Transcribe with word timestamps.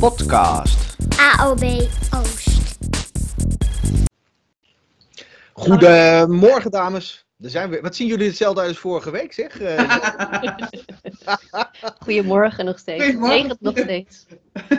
podcast. 0.00 0.96
AOB 1.38 1.62
Oost. 2.14 2.78
Goedemorgen 5.52 6.70
dames. 6.70 7.26
Er 7.40 7.50
zijn 7.50 7.70
we. 7.70 7.80
Wat 7.80 7.96
zien 7.96 8.06
jullie 8.06 8.26
hetzelfde 8.26 8.60
uit 8.60 8.68
als 8.68 8.78
vorige 8.78 9.10
week 9.10 9.32
zeg? 9.32 9.60
Eh, 9.60 10.00
Goedemorgen 12.04 12.64
nog 12.64 12.78
steeds. 12.78 13.04
Goedemorgen. 13.04 13.36
Regent 13.36 13.60
nog 13.60 13.78
steeds. 13.78 14.26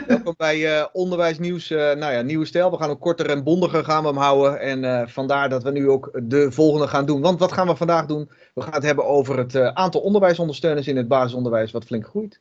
welkom 0.06 0.34
bij 0.36 0.78
eh, 0.78 0.86
Onderwijsnieuws. 0.92 1.70
eh 1.70 1.78
nou 1.78 2.12
ja, 2.12 2.22
nieuwe 2.22 2.44
stijl. 2.44 2.70
We 2.70 2.76
gaan 2.76 2.90
ook 2.90 3.00
korter 3.00 3.30
en 3.30 3.44
bondiger 3.44 3.84
gaan 3.84 4.02
we 4.02 4.08
hem 4.08 4.18
houden. 4.18 4.60
En 4.60 4.84
eh, 4.84 5.06
vandaar 5.06 5.48
dat 5.48 5.62
we 5.62 5.70
nu 5.70 5.88
ook 5.88 6.10
de 6.22 6.52
volgende 6.52 6.88
gaan 6.88 7.06
doen. 7.06 7.20
Want 7.20 7.38
wat 7.38 7.52
gaan 7.52 7.66
we 7.66 7.76
vandaag 7.76 8.06
doen? 8.06 8.30
We 8.54 8.62
gaan 8.62 8.74
het 8.74 8.82
hebben 8.84 9.06
over 9.06 9.38
het 9.38 9.56
aantal 9.56 10.00
onderwijsondersteuners 10.00 10.86
in 10.86 10.96
het 10.96 11.08
basisonderwijs 11.08 11.72
wat 11.72 11.84
flink 11.84 12.06
groeit. 12.06 12.40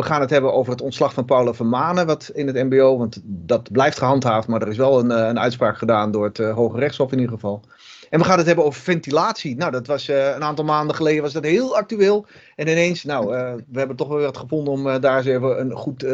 We 0.00 0.06
gaan 0.06 0.20
het 0.20 0.30
hebben 0.30 0.52
over 0.52 0.72
het 0.72 0.82
ontslag 0.82 1.12
van 1.12 1.24
Paula 1.24 1.54
Vermanen 1.54 2.06
wat 2.06 2.30
in 2.34 2.46
het 2.46 2.56
mbo, 2.56 2.98
want 2.98 3.20
dat 3.24 3.72
blijft 3.72 3.98
gehandhaafd, 3.98 4.48
maar 4.48 4.62
er 4.62 4.68
is 4.68 4.76
wel 4.76 4.98
een, 4.98 5.10
eh, 5.10 5.26
een 5.26 5.38
uitspraak 5.38 5.78
gedaan 5.78 6.10
door 6.10 6.24
het 6.24 6.38
eh, 6.38 6.54
Hoge 6.54 6.78
Rechtshof 6.78 7.12
in 7.12 7.18
ieder 7.18 7.34
geval. 7.34 7.62
En 8.10 8.18
we 8.18 8.24
gaan 8.24 8.38
het 8.38 8.46
hebben 8.46 8.64
over 8.64 8.82
ventilatie. 8.82 9.56
Nou, 9.56 9.70
dat 9.70 9.86
was 9.86 10.08
eh, 10.08 10.34
een 10.34 10.42
aantal 10.42 10.64
maanden 10.64 10.96
geleden 10.96 11.22
was 11.22 11.32
dat 11.32 11.44
heel 11.44 11.76
actueel. 11.76 12.26
En 12.56 12.68
ineens, 12.68 13.04
nou, 13.04 13.34
eh, 13.34 13.52
we 13.68 13.78
hebben 13.78 13.96
toch 13.96 14.08
wel 14.08 14.20
wat 14.20 14.36
gevonden 14.36 14.72
om 14.72 14.88
eh, 14.88 15.00
daar 15.00 15.16
eens 15.16 15.26
even 15.26 15.60
een 15.60 15.72
goed 15.72 16.04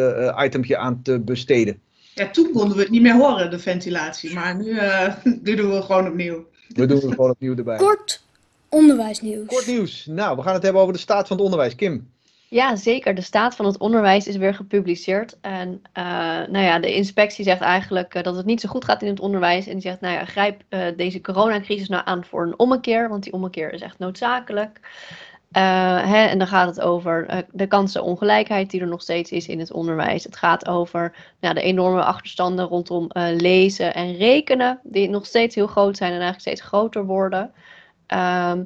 itempje 0.44 0.76
aan 0.76 1.02
te 1.02 1.20
besteden. 1.20 1.80
Ja, 2.14 2.30
toen 2.30 2.52
konden 2.52 2.76
we 2.76 2.82
het 2.82 2.90
niet 2.90 3.02
meer 3.02 3.14
horen, 3.16 3.50
de 3.50 3.58
ventilatie. 3.58 4.34
Maar 4.34 4.56
nu, 4.56 4.78
eh, 4.78 5.14
nu 5.42 5.54
doen 5.54 5.70
we 5.70 5.82
gewoon 5.82 6.06
opnieuw. 6.06 6.46
We 6.68 6.86
doen 6.86 7.00
het 7.00 7.10
gewoon 7.10 7.30
opnieuw 7.30 7.56
erbij. 7.56 7.76
Kort 7.76 8.22
onderwijsnieuws. 8.68 9.46
Kort 9.46 9.66
nieuws. 9.66 10.06
Nou, 10.06 10.36
we 10.36 10.42
gaan 10.42 10.54
het 10.54 10.62
hebben 10.62 10.82
over 10.82 10.94
de 10.94 11.00
staat 11.00 11.26
van 11.26 11.36
het 11.36 11.44
onderwijs. 11.44 11.74
Kim. 11.74 12.08
Ja, 12.48 12.76
zeker. 12.76 13.14
De 13.14 13.20
staat 13.20 13.56
van 13.56 13.66
het 13.66 13.78
onderwijs 13.78 14.26
is 14.26 14.36
weer 14.36 14.54
gepubliceerd. 14.54 15.38
En 15.40 15.82
eh, 15.92 16.04
nou 16.48 16.58
ja, 16.58 16.78
de 16.78 16.94
inspectie 16.94 17.44
zegt 17.44 17.60
eigenlijk 17.60 18.14
eh, 18.14 18.22
dat 18.22 18.36
het 18.36 18.46
niet 18.46 18.60
zo 18.60 18.68
goed 18.68 18.84
gaat 18.84 19.02
in 19.02 19.08
het 19.08 19.20
onderwijs. 19.20 19.66
En 19.66 19.72
die 19.72 19.80
zegt, 19.80 20.00
nou 20.00 20.14
ja, 20.14 20.24
grijp 20.24 20.62
eh, 20.68 20.80
deze 20.96 21.20
coronacrisis 21.20 21.88
nou 21.88 22.02
aan 22.04 22.24
voor 22.24 22.42
een 22.42 22.58
ommekeer. 22.58 23.08
Want 23.08 23.22
die 23.22 23.32
ommekeer 23.32 23.72
is 23.72 23.80
echt 23.80 23.98
noodzakelijk. 23.98 24.80
Hè, 25.50 26.24
en 26.24 26.38
dan 26.38 26.46
gaat 26.46 26.68
het 26.68 26.80
over 26.80 27.44
de 27.52 27.66
kansenongelijkheid 27.66 28.70
die 28.70 28.80
er 28.80 28.86
nog 28.86 29.02
steeds 29.02 29.30
is 29.30 29.48
in 29.48 29.58
het 29.58 29.72
onderwijs. 29.72 30.24
Het 30.24 30.36
gaat 30.36 30.66
over 30.66 31.14
nou, 31.40 31.54
de 31.54 31.62
enorme 31.62 32.04
achterstanden 32.04 32.66
rondom 32.66 33.10
lezen 33.36 33.94
en 33.94 34.16
rekenen, 34.16 34.80
die 34.82 35.08
nog 35.08 35.26
steeds 35.26 35.54
heel 35.54 35.66
groot 35.66 35.96
zijn 35.96 36.12
en 36.12 36.20
eigenlijk 36.20 36.46
steeds 36.46 36.68
groter 36.68 37.04
worden. 37.04 37.52
Ehm, 38.06 38.62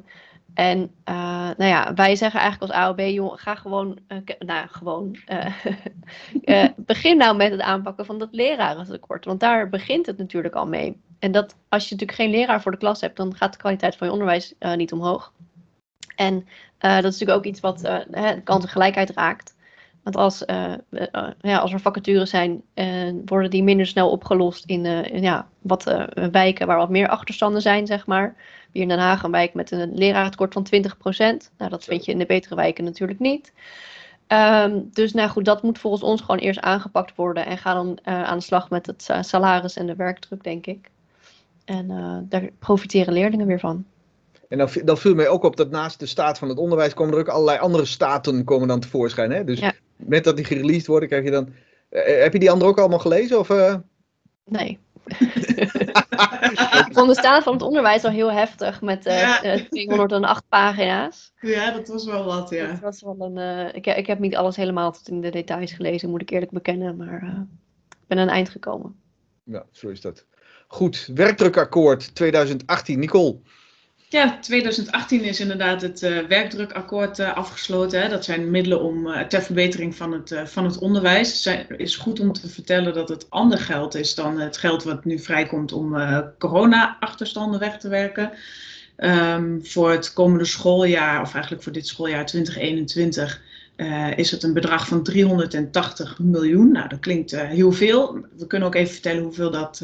en 0.53 0.91
eh, 1.03 1.15
nou 1.57 1.63
ja, 1.63 1.93
wij 1.93 2.15
zeggen 2.15 2.39
eigenlijk 2.39 2.71
als 2.71 2.81
AOB, 2.81 2.99
joh, 2.99 3.37
ga 3.37 3.55
gewoon, 3.55 3.99
eh, 4.07 4.17
nou 4.39 4.67
gewoon, 4.67 5.15
eh, 6.43 6.67
begin 6.75 7.17
nou 7.17 7.35
met 7.35 7.51
het 7.51 7.61
aanpakken 7.61 8.05
van 8.05 8.19
dat 8.19 8.29
lerarentekort. 8.31 9.25
Want 9.25 9.39
daar 9.39 9.69
begint 9.69 10.05
het 10.05 10.17
natuurlijk 10.17 10.55
al 10.55 10.67
mee. 10.67 11.01
En 11.19 11.31
dat 11.31 11.55
als 11.69 11.89
je 11.89 11.95
natuurlijk 11.95 12.19
geen 12.19 12.39
leraar 12.39 12.61
voor 12.61 12.71
de 12.71 12.77
klas 12.77 13.01
hebt, 13.01 13.17
dan 13.17 13.35
gaat 13.35 13.51
de 13.51 13.59
kwaliteit 13.59 13.95
van 13.95 14.07
je 14.07 14.13
onderwijs 14.13 14.53
niet 14.75 14.91
omhoog. 14.91 15.33
En 16.15 16.47
dat 16.77 17.03
is 17.03 17.19
natuurlijk 17.19 17.37
ook 17.37 17.45
iets 17.45 17.59
wat 17.59 17.81
hè, 18.11 18.41
kansengelijkheid 18.41 19.09
raakt. 19.09 19.55
Want 20.03 20.15
als, 20.15 20.45
eh, 20.45 20.73
eh, 20.89 21.27
ja, 21.41 21.57
als 21.57 21.73
er 21.73 21.79
vacatures 21.79 22.29
zijn, 22.29 22.61
eh, 22.73 23.13
worden 23.25 23.49
die 23.49 23.63
minder 23.63 23.85
snel 23.85 24.09
opgelost 24.09 24.65
in, 24.65 24.85
in, 24.85 25.21
ja, 25.21 25.47
wat 25.61 25.83
wijken 26.31 26.67
waar 26.67 26.77
wat 26.77 26.89
meer 26.89 27.07
achterstanden 27.07 27.61
zijn, 27.61 27.87
zeg 27.87 28.05
maar. 28.05 28.35
Hier 28.71 28.81
in 28.81 28.87
Den 28.87 28.99
Haag 28.99 29.23
een 29.23 29.31
wijk 29.31 29.53
met 29.53 29.71
een 29.71 29.93
lerarentekort 29.93 30.53
van 30.53 30.63
20%. 30.63 31.51
Nou, 31.57 31.71
dat 31.71 31.83
vind 31.83 32.05
je 32.05 32.11
in 32.11 32.17
de 32.17 32.25
betere 32.25 32.55
wijken 32.55 32.83
natuurlijk 32.83 33.19
niet. 33.19 33.53
Ehm, 34.27 34.79
dus 34.91 35.13
nou 35.13 35.29
goed, 35.29 35.45
dat 35.45 35.63
moet 35.63 35.79
volgens 35.79 36.03
ons 36.03 36.21
gewoon 36.21 36.39
eerst 36.39 36.59
aangepakt 36.59 37.15
worden. 37.15 37.45
En 37.45 37.57
ga 37.57 37.73
dan 37.73 37.99
aan 38.03 38.37
de 38.37 38.43
slag 38.43 38.69
met 38.69 38.85
het 38.85 39.09
salaris 39.21 39.75
en 39.75 39.85
de 39.85 39.95
werkdruk, 39.95 40.43
denk 40.43 40.65
ik. 40.65 40.89
En 41.65 41.87
daar 42.29 42.49
profiteren 42.59 43.13
leerlingen 43.13 43.47
weer 43.47 43.59
van. 43.59 43.85
En 44.49 44.57
dan, 44.57 44.69
dan 44.83 44.97
viel 44.97 45.15
mij 45.15 45.27
ook 45.27 45.43
op 45.43 45.55
dat 45.55 45.69
naast 45.69 45.99
de 45.99 46.05
staat 46.05 46.37
van 46.37 46.49
het 46.49 46.57
onderwijs 46.57 46.93
komen 46.93 47.13
er 47.13 47.19
ook 47.19 47.27
allerlei 47.27 47.59
andere 47.59 47.85
staten 47.85 48.43
komen 48.43 48.67
dan 48.67 48.79
tevoorschijn. 48.79 49.31
Hè? 49.31 49.43
Dus 49.43 49.59
Ja. 49.59 49.73
Met 50.05 50.23
dat 50.23 50.35
die 50.35 50.45
gereleased 50.45 50.87
worden, 50.87 51.09
krijg 51.09 51.23
je 51.23 51.31
dan. 51.31 51.49
eh, 51.89 52.21
heb 52.21 52.33
je 52.33 52.39
die 52.39 52.51
andere 52.51 52.69
ook 52.69 52.79
allemaal 52.79 52.99
gelezen? 52.99 53.39
Of, 53.39 53.49
eh? 53.49 53.75
Nee. 54.45 54.79
ik 56.87 56.89
vond 56.91 57.07
de 57.07 57.15
staat 57.17 57.43
van 57.43 57.53
het 57.53 57.61
onderwijs 57.61 58.03
al 58.03 58.11
heel 58.11 58.31
heftig 58.31 58.81
met 58.81 59.05
eh, 59.05 59.19
Ja. 59.19 59.43
eh, 59.43 59.61
208 59.69 60.43
pagina's. 60.49 61.33
Ja, 61.41 61.71
dat 61.71 61.87
was 61.87 62.05
wel 62.05 62.23
wat, 62.23 62.49
Dat 62.49 62.49
ja. 62.49 62.79
was 62.81 63.01
wel 63.01 63.15
een, 63.19 63.37
eh, 63.37 63.75
ik, 63.75 63.85
ik 63.85 64.07
heb 64.07 64.19
niet 64.19 64.35
alles 64.35 64.55
helemaal 64.55 64.91
tot 64.91 65.09
in 65.09 65.21
de 65.21 65.29
details 65.29 65.71
gelezen, 65.71 66.09
moet 66.09 66.21
ik 66.21 66.29
eerlijk 66.29 66.51
bekennen, 66.51 66.95
maar 66.97 67.21
eh, 67.21 67.39
ik 67.89 68.07
ben 68.07 68.17
aan 68.17 68.27
een 68.27 68.33
eind 68.33 68.49
gekomen. 68.49 68.95
Ja, 69.43 69.65
zo 69.71 69.87
is 69.89 70.01
dat. 70.01 70.25
Goed, 70.67 71.09
werkdrukakkoord 71.13 72.15
2018. 72.15 72.99
Nicole. 72.99 73.37
Ja, 74.11 74.39
2018 74.39 75.23
is 75.23 75.39
inderdaad 75.39 75.81
het 75.81 76.03
eh, 76.03 76.19
werkdrukakkoord 76.27 77.19
eh, 77.19 77.35
afgesloten. 77.35 78.01
Hè. 78.01 78.09
Dat 78.09 78.25
zijn 78.25 78.51
middelen 78.51 78.81
om, 78.81 79.07
eh, 79.07 79.27
ter 79.27 79.41
verbetering 79.41 79.95
van 79.95 80.11
het, 80.11 80.35
van 80.45 80.65
het 80.65 80.77
onderwijs. 80.77 81.45
Het 81.45 81.65
is 81.77 81.95
goed 81.95 82.19
om 82.19 82.33
te 82.33 82.49
vertellen 82.49 82.93
dat 82.93 83.09
het 83.09 83.29
ander 83.29 83.57
geld 83.57 83.95
is 83.95 84.15
dan 84.15 84.39
het 84.39 84.57
geld 84.57 84.83
wat 84.83 85.05
nu 85.05 85.19
vrijkomt 85.19 85.71
om 85.71 85.95
corona-achterstanden 86.37 87.59
weg 87.59 87.77
te 87.77 87.87
werken. 87.89 88.31
Ehm, 88.95 89.59
voor 89.61 89.91
het 89.91 90.13
komende 90.13 90.45
schooljaar, 90.45 91.21
of 91.21 91.33
eigenlijk 91.33 91.63
voor 91.63 91.73
dit 91.73 91.87
schooljaar 91.87 92.25
2021, 92.25 93.41
eh, 93.75 94.17
is 94.17 94.31
het 94.31 94.43
een 94.43 94.53
bedrag 94.53 94.87
van 94.87 95.03
380 95.03 96.19
miljoen. 96.19 96.71
Nou, 96.71 96.89
dat 96.89 96.99
klinkt 96.99 97.31
heel 97.31 97.71
veel. 97.71 98.25
We 98.37 98.47
kunnen 98.47 98.67
ook 98.67 98.75
even 98.75 98.93
vertellen 98.93 99.23
hoeveel 99.23 99.51
dat 99.51 99.81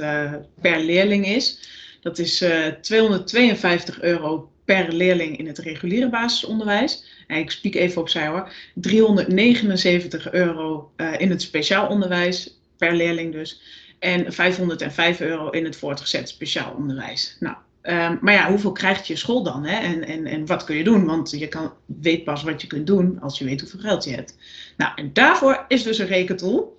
per 0.61 0.79
leerling 0.79 1.27
is. 1.27 1.59
Dat 2.07 2.17
is 2.17 2.41
eh 2.41 2.67
252 2.81 4.01
euro 4.01 4.51
per 4.65 4.93
leerling 4.93 5.37
in 5.37 5.47
het 5.47 5.57
reguliere 5.57 6.09
basisonderwijs. 6.09 7.05
En 7.27 7.37
ik 7.37 7.51
spiek 7.51 7.75
even 7.75 8.01
opzij 8.01 8.27
hoor. 8.27 8.51
379 8.73 10.31
euro 10.31 10.91
eh, 10.95 11.13
in 11.17 11.29
het 11.29 11.41
speciaal 11.41 11.87
onderwijs, 11.87 12.59
per 12.77 12.95
leerling 12.95 13.31
dus. 13.31 13.61
En 13.99 14.33
505 14.33 15.19
euro 15.21 15.49
in 15.49 15.63
het 15.65 15.75
voortgezet 15.75 16.29
speciaal 16.29 16.73
onderwijs. 16.77 17.37
Nou, 17.39 17.55
ehm, 17.81 18.15
maar 18.21 18.33
ja, 18.33 18.49
hoeveel 18.49 18.71
krijgt 18.71 19.07
je 19.07 19.15
school 19.15 19.43
dan? 19.43 19.65
Hè? 19.65 19.77
En, 19.77 20.05
en, 20.05 20.25
en 20.25 20.45
wat 20.45 20.63
kun 20.63 20.75
je 20.75 20.83
doen? 20.83 21.05
Want 21.05 21.31
je 21.31 21.47
kan, 21.47 21.73
weet 21.85 22.23
pas 22.23 22.43
wat 22.43 22.61
je 22.61 22.67
kunt 22.67 22.87
doen 22.87 23.19
als 23.21 23.39
je 23.39 23.45
weet 23.45 23.61
hoeveel 23.61 23.79
geld 23.79 24.03
je 24.03 24.15
hebt. 24.15 24.37
Nou, 24.77 24.91
en 24.95 25.13
daarvoor 25.13 25.65
is 25.67 25.83
dus 25.83 25.97
een 25.97 26.07
rekentool. 26.07 26.76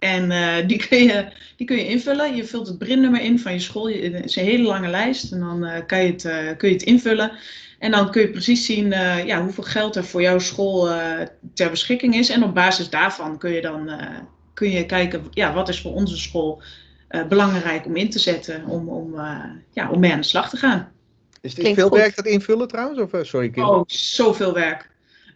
En 0.00 0.30
eh, 0.30 0.66
die, 0.68 0.86
kun 0.88 0.98
je, 1.02 1.26
die 1.56 1.66
kun 1.66 1.76
je 1.76 1.86
invullen. 1.86 2.36
Je 2.36 2.44
vult 2.44 2.66
het 2.68 2.78
brinnummer 2.78 3.20
in 3.20 3.38
van 3.38 3.52
je 3.52 3.58
school. 3.58 3.88
Je- 3.88 4.10
Het 4.10 4.24
is 4.24 4.36
een 4.36 4.44
hele 4.44 4.62
lange 4.62 4.88
lijst. 4.88 5.32
En 5.32 5.40
dan 5.40 5.64
eh, 5.64 5.86
kan 5.86 6.04
je 6.04 6.10
het, 6.12 6.24
eh, 6.24 6.56
kun 6.56 6.68
je 6.68 6.74
het 6.74 6.82
invullen. 6.84 7.32
En 7.78 7.90
dan 7.90 8.10
kun 8.10 8.20
je 8.22 8.30
precies 8.30 8.66
zien 8.66 8.92
eh, 8.92 9.26
ja, 9.26 9.42
hoeveel 9.42 9.64
geld 9.64 9.96
er 9.96 10.04
voor 10.04 10.22
jouw 10.22 10.38
school 10.38 10.90
eh, 10.90 11.26
ter 11.54 11.70
beschikking 11.70 12.14
is. 12.14 12.28
En 12.28 12.42
op 12.44 12.54
basis 12.54 12.90
daarvan 12.90 13.38
kun 13.38 13.50
je 13.52 13.60
dan 13.60 13.88
eh, 13.88 14.06
kun 14.54 14.70
je 14.70 14.86
kijken, 14.86 15.24
ja, 15.30 15.52
wat 15.54 15.68
is 15.68 15.80
voor 15.80 15.92
onze 15.94 16.16
school 16.16 16.62
eh, 17.08 17.26
belangrijk 17.26 17.86
om 17.86 17.96
in 17.96 18.10
te 18.10 18.18
zetten. 18.18 18.64
Om, 18.66 18.88
om, 18.88 19.18
eh, 19.18 19.44
ja, 19.72 19.90
om 19.90 20.00
mee 20.00 20.12
aan 20.12 20.20
de 20.20 20.26
slag 20.26 20.50
te 20.50 20.56
gaan. 20.56 20.92
Is 21.40 21.50
dit 21.54 21.60
Klinkt 21.60 21.80
veel 21.80 21.88
goed. 21.88 21.98
werk 21.98 22.16
dat 22.16 22.26
invullen 22.26 22.68
trouwens? 22.68 23.00
Of, 23.00 23.26
sorry, 23.26 23.50
Kim. 23.50 23.64
Oh, 23.64 23.82
zoveel 23.86 24.52
werk. 24.54 24.90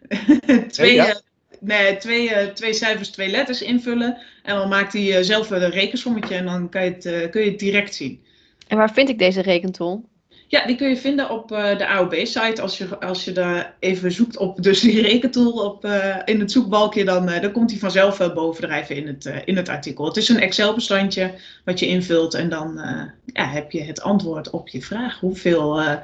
twee, 0.70 0.94
Ja? 0.94 1.20
Nee, 1.64 1.97
twee, 1.97 2.30
eh, 2.30 2.47
twee 2.47 2.72
cijfers, 2.72 3.08
twee 3.08 3.28
letters 3.28 3.62
invullen. 3.62 4.19
En 4.42 4.54
dan 4.54 4.69
maakt 4.69 4.92
hij 4.92 5.16
eh, 5.16 5.22
zelf 5.22 5.50
een 5.50 5.70
rekensommetje 5.70 6.34
en 6.34 6.44
dan 6.44 6.69
kan 6.69 6.84
je 6.84 6.91
het, 6.91 7.04
eh, 7.04 7.30
kun 7.30 7.44
je 7.44 7.50
het 7.50 7.58
direct 7.58 7.94
zien. 7.94 8.22
En 8.69 8.76
waar 8.76 8.92
vind 8.92 9.08
ik 9.08 9.19
deze 9.19 9.42
rekentool? 9.42 10.04
Ja, 10.48 10.66
die 10.66 10.76
kun 10.76 10.88
je 10.88 10.97
vinden 10.97 11.30
op 11.30 11.48
de 11.48 11.86
AOB-site. 11.86 12.62
Als 12.62 12.78
je, 12.78 12.98
als 12.98 13.24
je 13.24 13.32
daar 13.32 13.74
even 13.80 14.12
zoekt 14.12 14.36
op 14.36 14.62
dus 14.62 14.80
die 14.80 15.03
rekentool 15.03 15.53
op, 15.53 15.84
in 16.24 16.41
het 16.41 16.53
zoekbalkje, 16.53 17.04
dan, 17.04 17.26
dan 17.26 17.53
komt 17.53 17.70
hij 17.70 17.78
vanzelf 17.78 18.21
eh, 18.21 18.34
bovendrijven 18.34 18.97
in 18.97 19.06
het, 19.06 19.42
in 19.44 19.56
het 19.56 19.68
artikel. 19.68 20.04
Het 20.04 20.16
is 20.16 20.28
een 20.28 20.41
Excel-bestandje 20.41 21.34
wat 21.65 21.78
je 21.78 21.86
invult 21.86 22.34
en 22.34 22.48
dan 22.48 22.80
ja, 23.24 23.48
heb 23.48 23.71
je 23.71 23.83
het 23.83 24.03
antwoord 24.03 24.50
op 24.50 24.68
je 24.68 24.83
vraag. 24.83 25.21
Hoeveel 25.21 25.74
geld, 25.74 26.00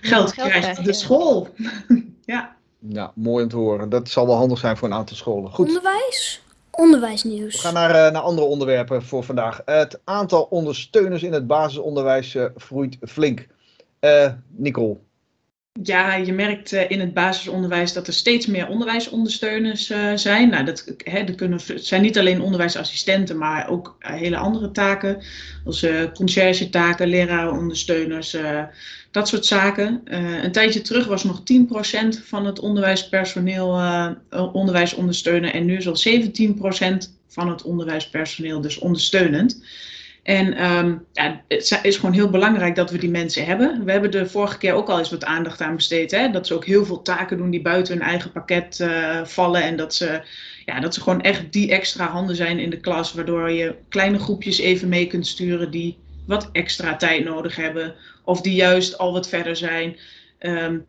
geld 0.00 0.32
krijgt 0.32 0.58
krijg 0.58 0.78
de 0.78 0.92
school? 0.92 1.48
ja. 2.24 2.55
Nou, 2.88 3.10
mooi 3.14 3.42
om 3.42 3.50
te 3.50 3.56
horen. 3.56 3.88
Dat 3.88 4.08
zal 4.08 4.26
wel 4.26 4.36
handig 4.36 4.58
zijn 4.58 4.76
voor 4.76 4.88
een 4.88 4.94
aantal 4.94 5.16
scholen. 5.16 5.52
Goed. 5.52 5.66
Onderwijs. 5.66 6.42
Onderwijsnieuws. 6.70 7.54
We 7.54 7.60
gaan 7.60 7.74
naar, 7.74 7.90
eh, 7.90 8.12
naar 8.12 8.22
andere 8.22 8.46
onderwerpen 8.46 9.02
voor 9.02 9.24
vandaag. 9.24 9.62
Het 9.64 10.00
aantal 10.04 10.42
ondersteuners 10.42 11.22
in 11.22 11.32
het 11.32 11.46
basisonderwijs 11.46 12.34
eh, 12.34 12.44
groeit 12.56 12.96
flink. 13.00 13.46
Eh, 13.98 14.32
Nicole. 14.48 14.96
Ja, 15.82 16.14
je 16.14 16.32
merkt 16.32 16.72
eh, 16.72 16.90
in 16.90 17.00
het 17.00 17.14
basisonderwijs 17.14 17.92
dat 17.92 18.06
er 18.06 18.12
steeds 18.12 18.46
meer 18.46 18.68
onderwijsondersteuners 18.68 19.90
eh, 19.90 20.12
zijn. 20.14 20.48
Nou, 20.48 20.64
dat, 20.64 20.94
hè, 21.04 21.34
kunnen, 21.34 21.60
zijn 21.74 22.02
niet 22.02 22.18
alleen 22.18 22.40
onderwijsassistenten, 22.40 23.38
maar 23.38 23.68
ook 23.68 23.96
eh, 23.98 24.14
hele 24.14 24.36
andere 24.36 24.70
taken. 24.70 25.22
Als 25.64 25.82
eh 25.82 26.02
conciërge 26.14 26.70
taken, 26.70 27.08
lerarenondersteuners, 27.08 28.36
dat 29.10 29.28
soort 29.28 29.46
zaken. 29.46 30.00
Een 30.44 30.52
tijdje 30.52 30.80
terug 30.80 31.06
was 31.06 31.24
nog 31.24 31.40
10% 31.40 32.22
van 32.24 32.46
het 32.46 32.58
onderwijspersoneel 32.58 33.68
onderwijs 34.52 34.94
ondersteunen. 34.94 35.52
En 35.52 35.64
nu 35.64 35.76
is 35.76 35.88
al 35.88 35.96
17% 35.96 37.10
van 37.28 37.48
het 37.48 37.62
onderwijspersoneel, 37.62 38.60
dus 38.60 38.78
ondersteunend. 38.78 39.62
En 40.26 40.56
ehm, 40.56 40.96
ja, 41.12 41.42
het 41.48 41.80
is 41.82 41.96
gewoon 41.96 42.14
heel 42.14 42.30
belangrijk 42.30 42.74
dat 42.74 42.90
we 42.90 42.98
die 42.98 43.10
mensen 43.10 43.44
hebben. 43.44 43.84
We 43.84 43.92
hebben 43.92 44.10
de 44.10 44.26
vorige 44.26 44.58
keer 44.58 44.72
ook 44.72 44.88
al 44.88 44.98
eens 44.98 45.10
wat 45.10 45.24
aandacht 45.24 45.60
aan 45.60 45.76
besteed. 45.76 46.10
Hè? 46.10 46.30
Dat 46.30 46.46
ze 46.46 46.54
ook 46.54 46.64
heel 46.64 46.84
veel 46.84 47.02
taken 47.02 47.36
doen 47.36 47.50
die 47.50 47.62
buiten 47.62 47.98
hun 47.98 48.06
eigen 48.06 48.32
pakket 48.32 48.78
uh, 48.78 49.24
vallen. 49.24 49.62
En 49.62 49.76
dat 49.76 49.94
ze, 49.94 50.20
ja, 50.64 50.80
dat 50.80 50.94
ze 50.94 51.00
gewoon 51.00 51.20
echt 51.20 51.52
die 51.52 51.70
extra 51.70 52.06
handen 52.06 52.36
zijn 52.36 52.58
in 52.58 52.70
de 52.70 52.80
klas. 52.80 53.12
Waardoor 53.12 53.50
je 53.50 53.74
kleine 53.88 54.18
groepjes 54.18 54.58
even 54.58 54.88
mee 54.88 55.06
kunt 55.06 55.26
sturen 55.26 55.70
die 55.70 55.98
wat 56.26 56.48
extra 56.52 56.96
tijd 56.96 57.24
nodig 57.24 57.56
hebben. 57.56 57.94
Of 58.24 58.40
die 58.40 58.54
juist 58.54 58.98
al 58.98 59.12
wat 59.12 59.28
verder 59.28 59.56
zijn. 59.56 59.96
Um, 60.40 60.86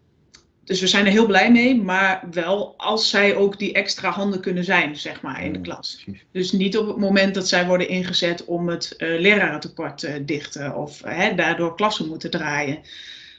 dus 0.67 0.79
we 0.79 0.87
zijn 0.87 1.05
er 1.05 1.11
heel 1.11 1.25
blij 1.25 1.51
mee, 1.51 1.81
maar 1.81 2.23
wel 2.31 2.73
als 2.77 3.09
zij 3.09 3.35
ook 3.35 3.59
die 3.59 3.73
extra 3.73 4.09
handen 4.09 4.41
kunnen 4.41 4.63
zijn, 4.63 4.95
zeg 4.95 5.21
maar, 5.21 5.43
in 5.43 5.53
de 5.53 5.61
klas. 5.61 6.05
Dus 6.31 6.51
niet 6.51 6.77
op 6.77 6.87
het 6.87 6.97
moment 6.97 7.33
dat 7.33 7.47
zij 7.47 7.65
worden 7.65 7.89
ingezet 7.89 8.45
om 8.45 8.69
het 8.69 8.93
uh, 8.97 9.19
lerarentekort 9.19 9.97
te 9.97 10.07
uh, 10.07 10.15
dichten 10.25 10.75
of 10.75 11.05
uh, 11.05 11.35
daardoor 11.35 11.75
klassen 11.75 12.07
moeten 12.07 12.29
draaien. 12.29 12.79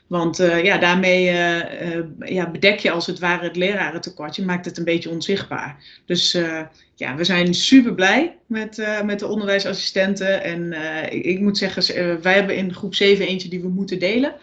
Want 0.06 0.36
ja, 0.36 0.78
daarmee 0.78 1.22
ja, 2.20 2.50
bedek 2.50 2.78
je 2.78 2.90
als 2.90 3.06
het 3.06 3.18
ware 3.18 3.44
het 3.44 3.56
lerarentekort. 3.56 4.36
Je 4.36 4.44
maakt 4.44 4.64
het 4.64 4.78
een 4.78 4.84
beetje 4.84 5.10
onzichtbaar. 5.10 5.76
Dus 6.06 6.38
ja, 6.94 7.14
we 7.16 7.24
zijn 7.24 7.54
super 7.54 7.94
blij 7.94 8.36
met, 8.46 8.82
met 9.04 9.18
de 9.18 9.26
onderwijsassistenten. 9.26 10.42
En 10.42 10.72
ik, 11.12 11.24
ik, 11.24 11.40
moet 11.40 11.58
zeggen, 11.58 12.22
wij 12.22 12.34
hebben 12.34 12.56
in 12.56 12.74
groep 12.74 12.94
7 12.94 13.26
eentje 13.26 13.48
die 13.48 13.60
we 13.60 13.68
moeten 13.68 13.98
delen. 13.98 14.34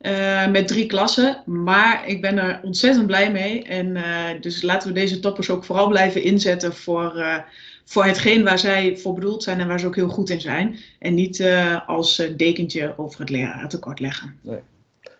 Uh, 0.00 0.50
met 0.50 0.68
drie 0.68 0.86
klassen. 0.86 1.42
Maar 1.46 2.08
ik 2.08 2.20
ben 2.20 2.38
er 2.38 2.60
ontzettend 2.62 3.06
blij 3.06 3.32
mee. 3.32 3.62
En 3.62 3.86
uh, 3.86 4.24
dus 4.40 4.62
laten 4.62 4.88
we 4.88 4.94
deze 4.94 5.20
toppers 5.20 5.50
ook 5.50 5.64
vooral 5.64 5.88
blijven 5.88 6.22
inzetten 6.22 6.74
voor, 6.74 7.12
uh, 7.16 7.36
voor 7.84 8.04
hetgeen 8.04 8.44
waar 8.44 8.58
zij 8.58 8.96
voor 8.96 9.14
bedoeld 9.14 9.42
zijn 9.42 9.60
en 9.60 9.68
waar 9.68 9.80
ze 9.80 9.86
ook 9.86 9.96
heel 9.96 10.08
goed 10.08 10.30
in 10.30 10.40
zijn. 10.40 10.78
En 10.98 11.14
niet 11.14 11.44
als 11.86 12.22
dekentje 12.36 12.94
over 12.96 13.20
het 13.20 13.30
lerarentekort 13.30 14.00
leggen. 14.00 14.40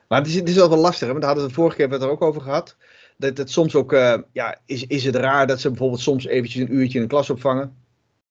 Maar 0.09 0.19
het 0.19 0.27
is, 0.27 0.35
het 0.35 0.49
is 0.49 0.55
wel 0.55 0.69
wel 0.69 0.79
lastig, 0.79 1.07
hè? 1.07 1.13
want 1.13 1.25
hadden 1.25 1.47
we 1.47 1.53
vorige 1.53 1.77
keer 1.77 1.91
het 1.91 2.03
er 2.03 2.11
ook 2.11 2.23
over 2.23 2.41
gehad. 2.41 2.77
Dat 3.17 3.39
het 3.39 3.51
soms 3.51 3.75
ook, 3.75 3.93
ja, 4.33 4.59
is, 4.67 4.87
is 4.87 5.05
het 5.05 5.17
raar 5.17 5.47
dat 5.47 5.61
ze 5.61 5.69
bijvoorbeeld 5.69 6.01
soms 6.01 6.27
eventjes 6.27 6.63
een 6.63 6.75
uurtje 6.75 6.99
in 6.99 7.05
de 7.05 7.11
klas 7.11 7.31
opvangen? 7.31 7.77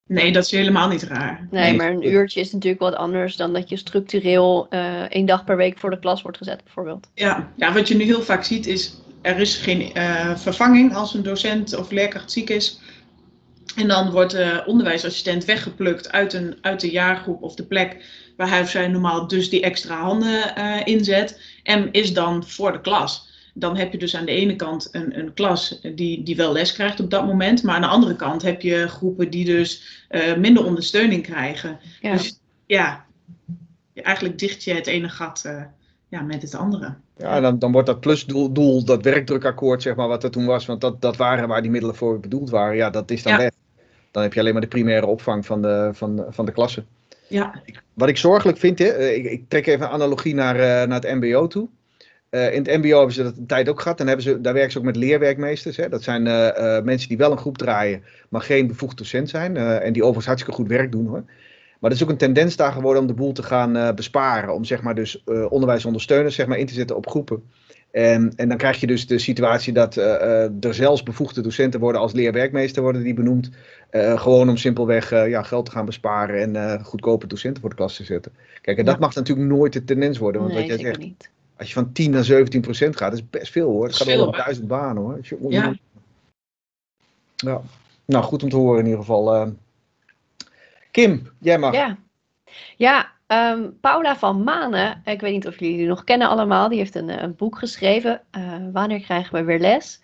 Nee, 0.07 0.31
dat 0.31 0.43
is 0.43 0.51
helemaal 0.51 0.87
niet 0.87 1.03
raar. 1.03 1.47
Nee, 1.51 1.75
maar 1.75 1.91
een 1.91 2.07
uurtje 2.07 2.39
is 2.39 2.51
natuurlijk 2.51 2.81
wat 2.81 2.95
anders 2.95 3.35
dan 3.35 3.53
dat 3.53 3.69
je 3.69 3.77
structureel 3.77 4.67
uh, 4.69 5.01
één 5.01 5.25
dag 5.25 5.43
per 5.43 5.57
week 5.57 5.79
voor 5.79 5.89
de 5.89 5.99
klas 5.99 6.21
wordt 6.21 6.37
gezet, 6.37 6.63
bijvoorbeeld. 6.63 7.07
Ja, 7.13 7.51
ja 7.55 7.73
wat 7.73 7.87
je 7.87 7.95
nu 7.95 8.03
heel 8.03 8.21
vaak 8.21 8.43
ziet 8.43 8.67
is, 8.67 8.93
er 9.21 9.39
is 9.39 9.55
geen 9.55 9.91
uh, 9.93 10.35
vervanging 10.35 10.95
als 10.95 11.13
een 11.13 11.23
docent 11.23 11.75
of 11.75 11.91
leerkracht 11.91 12.31
ziek 12.31 12.49
is. 12.49 12.79
En 13.75 13.87
dan 13.87 14.11
wordt 14.11 14.31
de 14.31 14.63
onderwijsassistent 14.65 15.45
weggeplukt 15.45 16.11
uit, 16.11 16.33
een, 16.33 16.57
uit 16.61 16.79
de 16.79 16.91
jaargroep 16.91 17.43
of 17.43 17.55
de 17.55 17.65
plek 17.65 18.05
waar 18.37 18.49
hij 18.49 18.61
of 18.61 18.69
zij 18.69 18.87
normaal 18.87 19.27
dus 19.27 19.49
die 19.49 19.61
extra 19.61 20.01
handen 20.01 20.53
uh, 20.57 20.81
inzet. 20.83 21.41
En 21.63 21.91
is 21.91 22.13
dan 22.13 22.43
voor 22.45 22.71
de 22.71 22.81
klas 22.81 23.26
dan 23.59 23.77
heb 23.77 23.91
je 23.91 23.97
dus 23.97 24.15
aan 24.15 24.25
de 24.25 24.31
ene 24.31 24.55
kant 24.55 24.89
een, 24.91 25.19
een 25.19 25.33
klas 25.33 25.81
die, 25.95 26.23
die 26.23 26.35
wel 26.35 26.51
les 26.51 26.73
krijgt 26.73 26.99
op 26.99 27.09
dat 27.09 27.25
moment. 27.25 27.63
Maar 27.63 27.75
aan 27.75 27.81
de 27.81 27.87
andere 27.87 28.15
kant 28.15 28.41
heb 28.41 28.61
je 28.61 28.87
groepen 28.87 29.29
die 29.29 29.45
dus 29.45 30.03
uh, 30.09 30.35
minder 30.35 30.65
ondersteuning 30.65 31.23
krijgen. 31.23 31.79
Ja. 32.01 32.11
Dus 32.11 32.39
ja, 32.65 33.05
eigenlijk 33.93 34.39
dicht 34.39 34.63
je 34.63 34.73
het 34.73 34.87
ene 34.87 35.09
gat 35.09 35.43
uh, 35.45 35.61
ja, 36.07 36.21
met 36.21 36.41
het 36.41 36.55
andere. 36.55 36.93
Ja, 37.17 37.39
dan, 37.39 37.59
dan 37.59 37.71
wordt 37.71 37.87
dat 37.87 37.99
plusdoel, 37.99 38.51
doel, 38.51 38.85
dat 38.85 39.03
werkdrukakkoord, 39.03 39.81
zeg 39.81 39.95
maar, 39.95 40.07
wat 40.07 40.23
er 40.23 40.31
toen 40.31 40.45
was. 40.45 40.65
Want 40.65 40.81
dat, 40.81 41.01
dat 41.01 41.17
waren 41.17 41.47
waar 41.47 41.61
die 41.61 41.71
middelen 41.71 41.95
voor 41.95 42.19
bedoeld 42.19 42.49
waren. 42.49 42.75
Ja, 42.75 42.89
dat 42.89 43.11
is 43.11 43.23
dan 43.23 43.33
ja. 43.33 43.39
weg. 43.39 43.51
Dan 44.11 44.23
heb 44.23 44.33
je 44.33 44.39
alleen 44.39 44.53
maar 44.53 44.61
de 44.61 44.67
primaire 44.67 45.05
opvang 45.05 45.45
van 45.45 45.61
de, 45.61 45.89
van, 45.93 46.25
van 46.29 46.45
de 46.45 46.51
klasse. 46.51 46.83
Ja. 47.27 47.61
Wat 47.93 48.09
ik 48.09 48.17
zorgelijk 48.17 48.57
vind, 48.57 48.79
hè, 48.79 48.85
eh, 48.85 49.15
ik, 49.15 49.25
ik 49.25 49.43
trek 49.47 49.67
even 49.67 49.85
een 49.85 49.91
analogie 49.91 50.33
naar, 50.33 50.55
uh, 50.55 50.61
naar 50.61 51.01
het 51.01 51.15
MBO 51.15 51.47
toe. 51.47 51.67
Uh, 52.31 52.53
in 52.53 52.63
het 52.65 52.77
MBO 52.83 52.97
hebben 52.97 53.13
ze 53.13 53.23
dat 53.23 53.37
een 53.37 53.45
tijd 53.45 53.69
ook 53.69 53.81
gehad. 53.81 53.99
En 53.99 54.07
hebben 54.07 54.25
ze, 54.25 54.41
daar 54.41 54.53
werken 54.53 54.71
ze 54.71 54.77
ook 54.77 54.83
met 54.83 54.95
leerwerkmeesters. 54.95 55.77
Hè. 55.77 55.89
Dat 55.89 56.03
zijn 56.03 56.25
uh, 56.25 56.47
uh, 56.57 56.81
mensen 56.83 57.09
die 57.09 57.17
wel 57.17 57.31
een 57.31 57.37
groep 57.37 57.57
draaien, 57.57 58.03
maar 58.29 58.41
geen 58.41 58.67
bevoegd 58.67 58.97
docent 58.97 59.29
zijn. 59.29 59.57
en 59.57 59.93
die 59.93 60.01
overigens 60.01 60.25
hartstikke 60.25 60.59
goed 60.61 60.67
werk 60.67 60.91
doen 60.91 61.07
hoor. 61.07 61.23
Maar 61.79 61.89
er 61.91 61.95
is 61.95 62.03
ook 62.03 62.09
een 62.09 62.17
tendens 62.17 62.55
daar 62.55 62.71
geworden 62.71 63.01
om 63.01 63.07
de 63.07 63.13
boel 63.13 63.31
te 63.31 63.43
gaan 63.43 63.95
besparen. 63.95 64.53
Om 64.53 64.63
zeg 64.63 64.81
maar 64.81 64.95
dus 64.95 65.23
onderwijsondersteuners 65.49 66.35
zeg 66.35 66.47
maar, 66.47 66.57
in 66.57 66.65
te 66.65 66.73
zetten 66.73 66.95
op 66.95 67.09
groepen. 67.09 67.43
En, 67.91 68.33
en 68.35 68.49
dan 68.49 68.57
krijg 68.57 68.79
je 68.79 68.87
dus 68.87 69.07
de 69.07 69.17
situatie 69.17 69.73
dat 69.73 69.95
er 69.95 70.73
zelfs 70.73 71.03
bevoegde 71.03 71.41
docenten 71.41 71.79
worden 71.79 72.01
als 72.01 72.13
leerwerkmeester 72.13 72.81
worden 72.81 73.03
die 73.03 73.13
benoemd. 73.13 73.49
gewoon 73.91 74.49
om 74.49 74.57
simpelweg 74.57 75.09
ja, 75.09 75.43
geld 75.43 75.65
te 75.65 75.71
gaan 75.71 75.85
besparen 75.85 76.55
en 76.55 76.83
goedkope 76.83 77.27
docenten 77.27 77.61
voor 77.61 77.69
de 77.69 77.75
klas 77.75 77.95
te 77.95 78.03
zetten. 78.03 78.31
Kijk, 78.61 78.77
en 78.77 78.85
ja. 78.85 78.91
dat 78.91 78.99
mag 78.99 79.15
natuurlijk 79.15 79.47
nooit 79.47 79.73
de 79.73 79.83
tendens 79.83 80.17
worden. 80.17 80.41
Want 80.41 80.53
nee, 80.53 80.61
wat 80.61 80.79
jij 80.79 80.85
zegt, 80.85 80.99
niet. 80.99 81.29
Als 81.57 81.67
je 81.67 81.73
van 81.73 81.91
10 81.91 82.11
naar 82.11 82.23
17 82.23 82.61
procent 82.61 82.97
gaat, 82.97 83.11
dat 83.11 83.19
is 83.19 83.29
best 83.29 83.51
veel 83.51 83.69
hoor. 83.69 83.85
Het 83.85 83.95
gaat 83.95 84.07
wel 84.07 84.25
om 84.25 84.31
duizend 84.31 84.67
banen 84.67 85.03
hoor. 85.03 85.19
Ja. 85.49 85.73
ja. 87.35 87.61
Nou, 88.05 88.23
goed 88.23 88.43
om 88.43 88.49
te 88.49 88.55
horen 88.55 88.79
in 88.79 88.85
ieder 88.85 88.99
geval. 88.99 89.35
Uh, 89.35 89.47
Kim, 90.91 91.31
jij 91.39 91.57
mag. 91.57 91.73
Ja, 91.73 91.97
ja 92.77 93.11
um, 93.27 93.77
Paula 93.79 94.17
van 94.17 94.43
Manen, 94.43 95.01
ik 95.05 95.21
weet 95.21 95.33
niet 95.33 95.47
of 95.47 95.59
jullie 95.59 95.77
die 95.77 95.87
nog 95.87 96.03
kennen 96.03 96.29
allemaal, 96.29 96.69
die 96.69 96.77
heeft 96.77 96.95
een, 96.95 97.23
een 97.23 97.35
boek 97.35 97.57
geschreven, 97.57 98.21
uh, 98.37 98.55
Wanneer 98.73 98.99
krijgen 98.99 99.35
we 99.35 99.43
weer 99.43 99.59
les? 99.59 100.01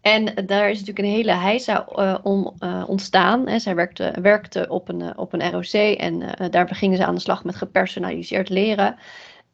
En 0.00 0.46
daar 0.46 0.70
is 0.70 0.78
natuurlijk 0.78 1.06
een 1.06 1.14
hele 1.14 1.32
heisa 1.32 1.86
uh, 1.96 2.18
om 2.22 2.54
uh, 2.58 2.84
ontstaan. 2.86 3.48
Hè. 3.48 3.58
Zij 3.58 3.74
werkte, 3.74 4.14
werkte 4.22 4.66
op, 4.68 4.88
een, 4.88 5.18
op 5.18 5.32
een 5.32 5.50
ROC 5.50 5.96
en 5.96 6.22
daar 6.50 6.68
gingen 6.74 6.96
ze 6.96 7.06
aan 7.06 7.14
de 7.14 7.20
slag 7.20 7.44
met 7.44 7.56
gepersonaliseerd 7.56 8.48
leren. 8.48 8.96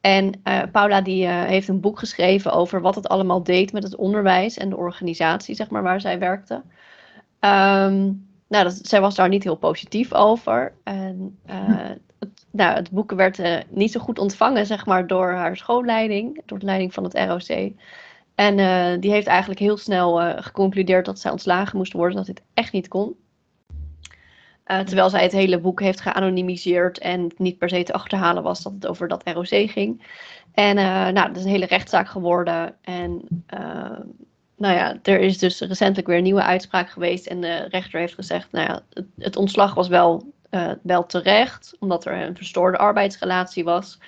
En 0.08 0.40
uh, 0.44 0.62
Paula 0.72 1.00
die 1.00 1.24
uh, 1.24 1.42
heeft 1.44 1.68
een 1.68 1.80
boek 1.80 1.98
geschreven 1.98 2.52
over 2.52 2.80
wat 2.80 2.94
het 2.94 3.08
allemaal 3.08 3.42
deed 3.42 3.72
met 3.72 3.82
het 3.82 3.96
onderwijs 3.96 4.56
en 4.56 4.68
de 4.68 4.76
organisatie, 4.76 5.54
zeg 5.54 5.70
maar, 5.70 5.82
waar 5.82 6.00
zij 6.00 6.18
werkte. 6.18 6.54
Um, 7.40 8.26
nou, 8.48 8.64
dat, 8.64 8.78
zij 8.82 9.00
was 9.00 9.14
daar 9.14 9.28
niet 9.28 9.44
heel 9.44 9.56
positief 9.56 10.12
over. 10.12 10.72
En, 10.84 11.38
uh, 11.50 11.54
het, 12.18 12.46
nou, 12.50 12.74
het 12.74 12.90
boek 12.90 13.12
werd 13.12 13.40
niet 13.70 13.92
zo 13.92 14.00
goed 14.00 14.18
ontvangen, 14.18 14.66
zeg 14.66 14.86
maar, 14.86 15.06
door 15.06 15.30
haar 15.30 15.56
schoolleiding, 15.56 16.42
door 16.46 16.58
de 16.58 16.66
leiding 16.66 16.94
van 16.94 17.04
het 17.04 17.14
ROC. 17.14 17.72
En 18.34 18.56
die 19.00 19.10
heeft 19.10 19.26
eigenlijk 19.26 19.60
heel 19.60 19.76
snel 19.76 20.42
geconcludeerd 20.42 21.04
dat 21.04 21.18
zij 21.18 21.30
ontslagen 21.30 21.76
moest 21.76 21.92
worden, 21.92 22.16
dat 22.16 22.26
dit 22.26 22.42
echt 22.54 22.72
niet 22.72 22.88
kon. 22.88 23.16
Uh, 24.70 24.78
terwijl 24.78 25.10
zij 25.10 25.22
het 25.22 25.32
hele 25.32 25.60
boek 25.60 25.80
heeft 25.80 26.00
geanonimiseerd 26.00 26.98
en 26.98 27.32
niet 27.36 27.58
per 27.58 27.68
se 27.68 27.82
te 27.82 27.92
achterhalen 27.92 28.42
was 28.42 28.62
dat 28.62 28.72
het 28.72 28.86
over 28.86 29.08
dat 29.08 29.22
ROC 29.24 29.70
ging. 29.70 30.06
En 30.52 30.76
uh, 30.76 30.84
nou, 30.84 31.26
dat 31.26 31.36
is 31.36 31.44
een 31.44 31.50
hele 31.50 31.66
rechtszaak 31.66 32.08
geworden. 32.08 32.74
En 32.82 33.22
uh, 33.54 33.98
nou 34.56 34.74
ja, 34.74 34.98
er 35.02 35.20
is 35.20 35.38
dus 35.38 35.60
recentelijk 35.60 36.06
weer 36.06 36.16
een 36.16 36.22
nieuwe 36.22 36.42
uitspraak 36.42 36.90
geweest. 36.90 37.26
En 37.26 37.40
de 37.40 37.66
rechter 37.68 38.00
heeft 38.00 38.14
gezegd, 38.14 38.52
nou 38.52 38.66
ja, 38.68 38.82
het, 38.92 39.06
het 39.18 39.36
ontslag 39.36 39.74
was 39.74 39.88
wel, 39.88 40.32
wel 40.82 41.06
terecht, 41.06 41.76
omdat 41.78 42.04
er 42.06 42.22
een 42.22 42.36
verstoorde 42.36 42.78
arbeidsrelatie 42.78 43.64
was. 43.64 43.98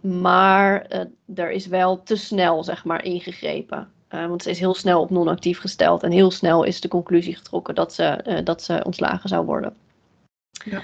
maar 0.00 0.86
er 1.34 1.50
is 1.50 1.66
wel 1.66 2.02
te 2.02 2.16
snel, 2.16 2.64
zeg 2.64 2.84
maar, 2.84 3.04
ingegrepen. 3.04 3.93
Uh, 4.14 4.26
want 4.26 4.42
ze 4.42 4.50
is 4.50 4.58
heel 4.58 4.74
snel 4.74 5.00
op 5.00 5.10
non-actief 5.10 5.58
gesteld 5.58 6.02
en 6.02 6.10
heel 6.10 6.30
snel 6.30 6.64
is 6.64 6.80
de 6.80 6.88
conclusie 6.88 7.36
getrokken 7.36 7.74
dat 7.74 7.92
ze, 7.94 8.24
uh, 8.26 8.38
dat 8.44 8.62
ze 8.62 8.84
ontslagen 8.84 9.28
zou 9.28 9.46
worden. 9.46 9.74
Ja. 10.64 10.82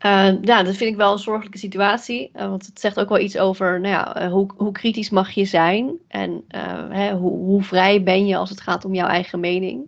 Uh, 0.00 0.42
ja, 0.42 0.62
dat 0.62 0.76
vind 0.76 0.90
ik 0.90 0.96
wel 0.96 1.12
een 1.12 1.18
zorgelijke 1.18 1.58
situatie. 1.58 2.30
want 2.32 2.66
het 2.66 2.80
zegt 2.80 3.00
ook 3.00 3.08
wel 3.08 3.18
iets 3.18 3.38
over 3.38 3.80
nou 3.80 3.94
ja, 3.94 4.30
hoe, 4.30 4.50
hoe 4.56 4.72
kritisch 4.72 5.10
mag 5.10 5.30
je 5.30 5.44
zijn. 5.44 5.90
En 6.08 6.44
hè, 6.88 7.12
hoe, 7.14 7.38
hoe 7.38 7.62
vrij 7.62 8.02
ben 8.02 8.26
je 8.26 8.36
als 8.36 8.50
het 8.50 8.60
gaat 8.60 8.84
om 8.84 8.94
jouw 8.94 9.08
eigen 9.08 9.40
mening. 9.40 9.84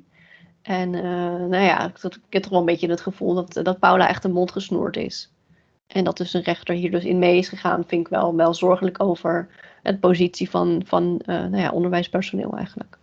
En 0.63 0.91
nou 1.51 1.65
ja, 1.65 1.87
ik, 1.87 2.05
ik 2.05 2.21
heb 2.29 2.43
toch 2.43 2.51
wel 2.51 2.61
een 2.61 2.67
beetje 2.67 2.91
het 2.91 3.01
gevoel 3.01 3.35
dat, 3.35 3.61
dat 3.63 3.79
Paula 3.79 4.09
echt 4.09 4.25
een 4.25 4.33
mond 4.33 4.53
gesnoerd 4.53 4.97
is. 4.97 5.31
En 5.89 6.05
dat 6.05 6.17
dus 6.17 6.35
een 6.35 6.43
rechter 6.43 6.75
hier 6.75 6.91
dus 6.91 7.05
in 7.05 7.19
mee 7.19 7.39
is 7.39 7.49
gegaan, 7.49 7.85
vind 7.87 8.07
ik 8.07 8.09
wel, 8.09 8.37
wel 8.37 8.55
zorgelijk 8.55 9.03
over 9.03 9.49
het 9.83 10.01
positie 10.01 10.51
van, 10.51 10.83
van 10.87 11.21
uh, 11.27 11.37
nou 11.37 11.57
ja, 11.57 11.71
onderwijspersoneel 11.71 12.57
eigenlijk. 12.57 12.99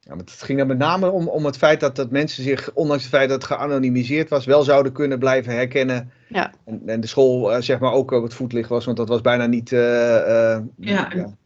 Ja, 0.00 0.14
maar 0.14 0.24
het 0.24 0.42
ging 0.42 0.60
er 0.60 0.66
met 0.66 0.78
name 0.78 1.10
om, 1.10 1.28
om 1.28 1.44
het 1.44 1.56
feit 1.56 1.80
dat, 1.80 1.96
dat 1.96 2.10
mensen 2.10 2.42
zich, 2.42 2.72
ondanks 2.74 3.02
het 3.02 3.12
feit 3.12 3.28
dat 3.28 3.42
het 3.42 3.52
geanonimiseerd 3.52 4.28
was, 4.28 4.44
wel 4.44 4.62
zouden 4.62 4.92
kunnen 4.92 5.18
blijven 5.18 5.52
herkennen. 5.52 6.12
Ja. 6.28 6.52
En, 6.64 6.82
en 6.86 7.00
de 7.00 7.06
school 7.06 7.54
uh, 7.54 7.60
zeg 7.60 7.78
maar 7.78 7.92
ook 7.92 8.10
op 8.10 8.22
het 8.22 8.34
voetlicht 8.34 8.68
was, 8.68 8.84
want 8.84 8.96
dat 8.96 9.08
was 9.08 9.20
bijna 9.20 9.46
niet... 9.46 9.70
Uh, 9.70 9.80
ja, 9.80 11.10
ja. 11.14 11.36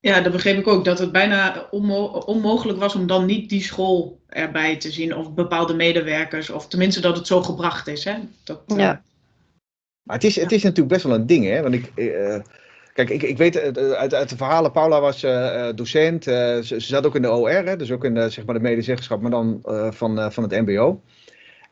ja, 0.00 0.20
dat 0.20 0.32
begreep 0.32 0.58
ik 0.58 0.66
ook. 0.66 0.84
Dat 0.84 0.98
het 0.98 1.12
bijna 1.12 1.66
onmo 1.70 2.04
onmogelijk 2.04 2.78
was 2.78 2.94
om 2.94 3.06
dan 3.06 3.26
niet 3.26 3.48
die 3.48 3.62
school 3.62 4.20
erbij 4.26 4.76
te 4.76 4.90
zien. 4.90 5.16
Of 5.16 5.34
bepaalde 5.34 5.74
medewerkers. 5.74 6.50
Of 6.50 6.68
tenminste 6.68 7.00
dat 7.00 7.16
het 7.16 7.26
zo 7.26 7.42
gebracht 7.42 7.86
is. 7.86 8.04
Hè? 8.04 8.14
Dat, 8.44 8.60
ja. 8.66 9.02
Maar 10.06 10.16
het 10.16 10.24
is, 10.24 10.36
het 10.36 10.52
is 10.52 10.62
natuurlijk 10.62 10.88
best 10.88 11.04
wel 11.04 11.14
een 11.14 11.26
ding, 11.26 11.44
hè? 11.44 11.62
Want 11.62 11.74
ik, 11.74 11.92
uh, 11.94 12.36
kijk, 12.92 13.10
ik, 13.10 13.22
ik 13.22 13.36
weet 13.36 13.74
uit, 13.94 14.14
uit 14.14 14.28
de 14.28 14.36
verhalen, 14.36 14.72
Paula 14.72 15.00
was 15.00 15.24
uh, 15.24 15.68
docent, 15.74 16.24
ze, 16.24 16.60
ze, 16.62 16.80
zat 16.80 17.06
ook 17.06 17.14
in 17.14 17.22
de 17.22 17.30
OR, 17.30 17.50
hè? 17.50 17.76
dus 17.76 17.92
ook 17.92 18.04
in 18.04 18.14
de, 18.14 18.30
zeg 18.30 18.44
maar 18.44 18.54
de 18.54 18.60
medezeggenschap, 18.60 19.20
maar 19.20 19.30
dan 19.30 19.60
van, 19.90 20.32
van 20.32 20.42
het 20.42 20.66
MBO. 20.66 21.00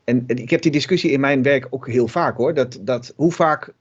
en 0.03 0.23
ik 0.27 0.49
heb 0.49 0.61
die 0.61 0.71
discussie 0.71 1.11
in 1.11 1.19
mijn 1.19 1.43
werk 1.43 1.67
ook 1.69 1.87
heel 1.87 2.07
vaak 2.07 2.37
hoor. 2.37 2.53
Dat, 2.53 2.79
dat, 2.81 3.13
hoe 3.15 3.31
vaak 3.31 3.73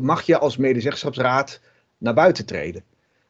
mag 0.00 0.22
je 0.22 0.38
als 0.38 0.56
medezeggenschapsraad 0.56 1.60
naar 1.98 2.14
buiten 2.14 2.46
treden? 2.46 2.82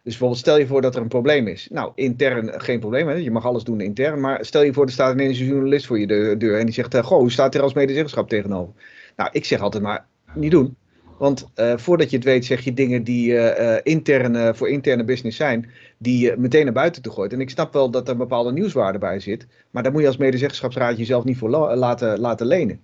Dus 0.06 0.14
bijvoorbeeld 0.14 0.40
stel 0.40 0.58
je 0.58 0.66
voor 0.66 0.82
dat 0.82 0.94
er 0.94 1.02
een 1.02 1.08
probleem 1.08 1.46
is. 1.46 1.68
Nou, 1.70 1.92
intern 1.94 2.61
geen 2.61 2.80
probleem, 2.80 3.08
hè? 3.08 3.14
je 3.14 3.30
mag 3.30 3.46
alles 3.46 3.64
doen 3.64 3.80
intern. 3.80 4.20
Maar 4.20 4.44
stel 4.44 4.62
je 4.62 4.73
voor, 4.73 4.85
er 4.85 4.92
staat 4.92 5.12
ineens 5.12 5.38
een 5.38 5.46
journalist 5.46 5.87
voor 5.87 5.99
je 5.99 6.37
deur 6.37 6.58
en 6.58 6.64
die 6.64 6.75
zegt, 6.75 6.96
goh, 6.96 7.18
hoe 7.18 7.30
staat 7.30 7.54
er 7.54 7.62
als 7.62 7.75
medezeggenschap 7.75 8.28
tegenover? 8.28 8.75
Nou, 9.16 9.30
ik 9.32 9.44
zeg 9.44 9.61
altijd 9.61 9.82
maar, 9.82 10.06
niet 10.36 10.50
doen. 10.50 10.76
Want 11.18 11.48
uh, 11.56 11.76
voordat 11.76 12.10
je 12.10 12.16
het 12.16 12.24
weet 12.24 12.44
zeg 12.44 12.60
je 12.60 12.72
dingen 12.72 13.02
die 13.02 13.32
uh, 13.32 13.76
interne, 13.82 14.54
voor 14.54 14.68
interne 14.68 15.04
business 15.04 15.36
zijn, 15.36 15.70
die 15.98 16.18
je 16.18 16.34
meteen 16.38 16.64
naar 16.64 16.72
buiten 16.72 17.02
te 17.02 17.10
gooit. 17.10 17.32
En 17.32 17.40
ik 17.40 17.50
snap 17.50 17.72
wel 17.72 17.90
dat 17.90 18.06
er 18.06 18.12
een 18.12 18.18
bepaalde 18.18 18.52
nieuwswaarde 18.52 18.98
bij 18.98 19.20
zit, 19.20 19.46
maar 19.70 19.82
daar 19.82 19.92
moet 19.92 20.00
je 20.00 20.06
als 20.06 20.16
medezeggenschapsraad 20.16 20.96
jezelf 20.96 21.24
niet 21.24 21.38
voor 21.38 21.50
laten, 21.50 22.20
laten 22.20 22.46
lenen. 22.46 22.80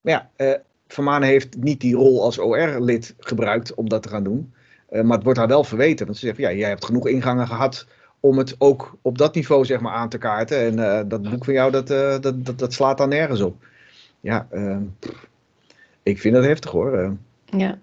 Maar 0.00 0.30
ja, 0.36 0.54
Vermanen 0.86 1.28
heeft 1.28 1.56
niet 1.56 1.80
die 1.80 1.94
rol 1.94 2.22
als 2.22 2.38
OR-lid 2.38 3.14
gebruikt 3.18 3.74
om 3.74 3.88
dat 3.88 4.02
te 4.02 4.08
gaan 4.08 4.24
doen. 4.24 4.52
maar 4.90 5.16
het 5.16 5.22
wordt 5.22 5.38
haar 5.38 5.48
wel 5.48 5.64
verweten, 5.64 6.06
want 6.06 6.18
ze 6.18 6.26
zegt, 6.26 6.38
ja, 6.38 6.52
jij 6.52 6.68
hebt 6.68 6.84
genoeg 6.84 7.08
ingangen 7.08 7.46
gehad 7.46 7.86
om 8.20 8.38
het 8.38 8.54
ook 8.58 8.96
op 9.02 9.18
dat 9.18 9.34
niveau 9.34 9.64
zeg 9.64 9.80
maar, 9.80 9.92
aan 9.92 10.08
te 10.08 10.18
kaarten. 10.18 10.58
En 10.58 11.08
dat 11.08 11.30
boek 11.30 11.44
van 11.44 11.54
jou, 11.54 11.70
dat, 11.70 11.86
dat, 11.86 12.22
dat, 12.22 12.58
dat, 12.58 12.72
slaat 12.72 12.98
dan 12.98 13.08
nergens 13.08 13.40
op. 13.40 13.64
Ja, 14.20 14.48
ik 16.04 16.20
vind 16.20 16.34
dat 16.34 16.44
heftig 16.44 16.70
hoor. 16.70 17.16
Ja, 17.44 17.78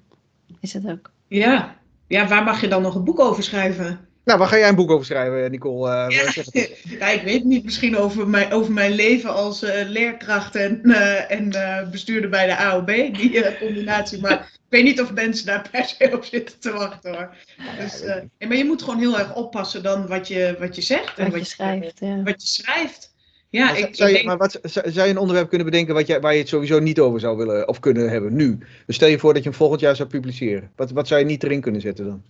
is 0.60 0.74
het 0.74 0.88
ook. 0.88 1.12
Ja. 1.28 1.76
ja, 2.08 2.28
waar 2.28 2.44
mag 2.44 2.62
je 2.62 2.68
dan 2.68 2.82
nog 2.82 2.96
een 2.96 3.04
boek 3.04 3.20
over 3.20 3.44
schrijven? 3.44 4.00
Nou, 4.24 4.40
waar 4.40 4.48
ga 4.48 4.58
jij 4.58 4.70
een 4.70 4.76
boek 4.76 4.92
over 4.92 5.06
schrijven, 5.06 5.52
Nicole? 5.52 6.08
Uh, 6.10 6.18
ja, 6.18 6.44
ja, 7.00 7.08
ik 7.08 7.22
weet 7.22 7.44
niet, 7.44 7.64
misschien 7.64 7.98
over 7.98 8.28
mijn, 8.28 8.52
over 8.52 8.74
mijn 8.74 8.92
leven 8.92 9.34
als 9.34 9.64
uh, 9.64 9.72
leerkracht 9.88 10.56
en, 10.56 10.80
uh, 10.84 11.32
en 11.32 11.52
bestuurder 11.92 12.30
bij 12.30 12.46
de 12.46 12.58
AOB, 12.58 12.88
die 12.88 13.58
combinatie. 13.58 14.22
Maar 14.22 14.40
ik 14.54 14.60
weet 14.70 14.84
niet 14.84 15.02
of 15.02 15.14
mensen 15.14 15.46
daar 15.46 15.70
per 15.72 15.86
se 15.86 16.10
op 16.14 16.24
zitten 16.24 16.60
te 16.60 16.72
wachten 16.72 17.16
hoor. 17.16 17.36
Dus, 17.80 18.04
maar 18.48 18.58
je 18.58 18.66
moet 18.66 18.82
gewoon 18.82 19.00
heel 19.00 19.20
erg 19.20 19.36
oppassen 19.36 19.84
dan 19.84 20.08
wat 20.08 20.28
je, 20.28 20.56
wat 20.60 20.76
je 20.76 20.82
zegt. 20.82 21.18
en 21.18 21.32
wat 21.32 21.40
je 21.40 21.46
schrijft. 21.46 22.00
Ja. 22.00 22.24
Wat 22.24 22.42
je 22.42 22.48
schrijft. 22.48 23.11
Ja, 23.52 23.66
maar, 23.66 23.78
ik, 23.78 23.96
zou, 23.96 24.10
ik 24.10 24.18
je, 24.18 24.24
maar 24.24 24.38
wat, 24.38 24.60
zou 24.64 24.92
je 24.94 25.08
een 25.08 25.18
onderwerp 25.18 25.50
kunnen 25.50 25.66
bedenken 25.68 25.94
wat 25.94 26.08
je, 26.08 26.20
waar 26.20 26.34
je 26.34 26.40
het 26.40 26.48
sowieso 26.48 26.80
niet 26.80 27.00
over 27.00 27.20
zou 27.20 27.38
willen 27.38 27.68
of 27.68 27.80
kunnen 27.80 28.10
hebben 28.10 28.36
nu? 28.36 28.58
Dus 28.86 28.96
stel 28.96 29.08
je 29.08 29.20
voor 29.20 29.34
dat 29.34 29.44
je 29.44 29.50
hem 29.50 29.58
volgend 29.58 29.82
jaar 29.82 29.96
zou 29.96 30.10
publiceren. 30.10 30.72
Wat, 30.76 30.92
wat 30.92 31.08
zou 31.08 31.20
je 31.20 31.26
niet 31.26 31.44
erin 31.44 31.62
kunnen 31.62 31.82
zetten 31.82 32.06
dan? 32.06 32.24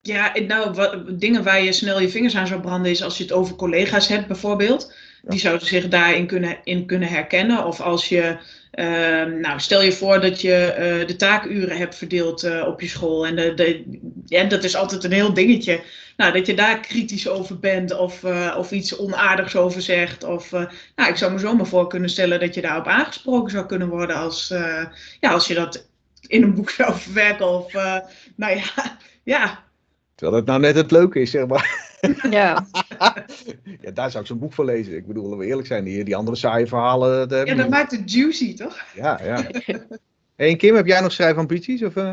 Ja, 0.00 0.32
nou, 0.46 0.74
wat, 0.74 1.20
dingen 1.20 1.42
waar 1.42 1.62
je 1.62 1.72
snel 1.72 2.00
je 2.00 2.08
vingers 2.08 2.36
aan 2.36 2.46
zou 2.46 2.60
branden 2.60 2.90
is 2.90 3.02
als 3.02 3.16
je 3.16 3.22
het 3.22 3.32
over 3.32 3.56
collega's 3.56 4.08
hebt 4.08 4.26
bijvoorbeeld. 4.26 4.94
Die 5.28 5.38
zouden 5.38 5.66
zich 5.66 5.88
daarin 5.88 6.26
kunnen, 6.26 6.58
in 6.64 6.86
kunnen 6.86 7.08
herkennen. 7.08 7.64
Of 7.64 7.80
als 7.80 8.08
je, 8.08 8.36
uh, 8.74 9.40
nou 9.40 9.60
stel 9.60 9.82
je 9.82 9.92
voor 9.92 10.20
dat 10.20 10.40
je 10.40 10.74
uh, 11.00 11.06
de 11.06 11.16
taakuren 11.16 11.76
hebt 11.76 11.94
verdeeld 11.94 12.44
uh, 12.44 12.66
op 12.66 12.80
je 12.80 12.88
school. 12.88 13.26
En 13.26 13.36
de, 13.36 13.54
de, 13.54 13.98
ja, 14.24 14.44
dat 14.44 14.64
is 14.64 14.76
altijd 14.76 15.04
een 15.04 15.12
heel 15.12 15.34
dingetje. 15.34 15.80
Nou, 16.16 16.32
dat 16.32 16.46
je 16.46 16.54
daar 16.54 16.80
kritisch 16.80 17.28
over 17.28 17.58
bent 17.58 17.96
of, 17.96 18.24
of 18.56 18.70
iets 18.70 18.98
onaardigs 18.98 19.56
over 19.56 19.82
zegt. 19.82 20.24
Of, 20.24 20.50
nou, 20.94 21.10
ik 21.10 21.16
zou 21.16 21.32
me 21.32 21.38
zomaar 21.38 21.66
voor 21.66 21.86
kunnen 21.86 22.10
stellen 22.10 22.40
dat 22.40 22.54
je 22.54 22.60
daarop 22.60 22.86
aangesproken 22.86 23.50
zou 23.50 23.66
kunnen 23.66 23.88
worden 23.88 24.16
als, 24.16 24.48
ja, 25.20 25.30
als 25.30 25.46
je 25.46 25.54
dat 25.54 25.86
in 26.26 26.42
een 26.42 26.54
boek 26.54 26.70
zou 26.80 26.94
verwerken. 26.94 27.48
Of, 27.48 27.72
nou 28.36 28.56
ja, 28.56 28.96
ja, 29.22 29.64
Terwijl 30.16 30.36
het 30.36 30.46
nou 30.46 30.60
net 30.60 30.76
het 30.76 30.90
leuke 30.90 31.20
is, 31.20 31.30
zeg 31.30 31.46
maar. 31.46 31.84
Ja. 32.30 32.66
ja, 33.80 33.90
daar 33.94 34.10
zou 34.10 34.22
ik 34.22 34.28
zo'n 34.28 34.38
boek 34.38 34.52
voor 34.52 34.64
lezen. 34.64 34.96
Ik 34.96 35.06
bedoel, 35.06 35.24
laten 35.24 35.38
we 35.38 35.46
eerlijk 35.46 35.66
zijn, 35.66 35.84
die, 35.84 36.04
die 36.04 36.16
andere 36.16 36.36
saaie 36.36 36.66
verhalen. 36.66 37.28
Ja, 37.46 37.54
dat 37.54 37.68
maakt 37.68 37.90
het 37.90 38.12
juicy, 38.12 38.56
toch? 38.56 38.84
Ja, 38.94 39.20
ja. 39.24 39.34
hey, 40.36 40.48
en 40.50 40.56
Kim, 40.56 40.74
heb 40.74 40.86
jij 40.86 41.00
nog 41.00 41.12
schrijfambities? 41.12 41.82
Of, 41.82 41.96
uh... 41.96 42.12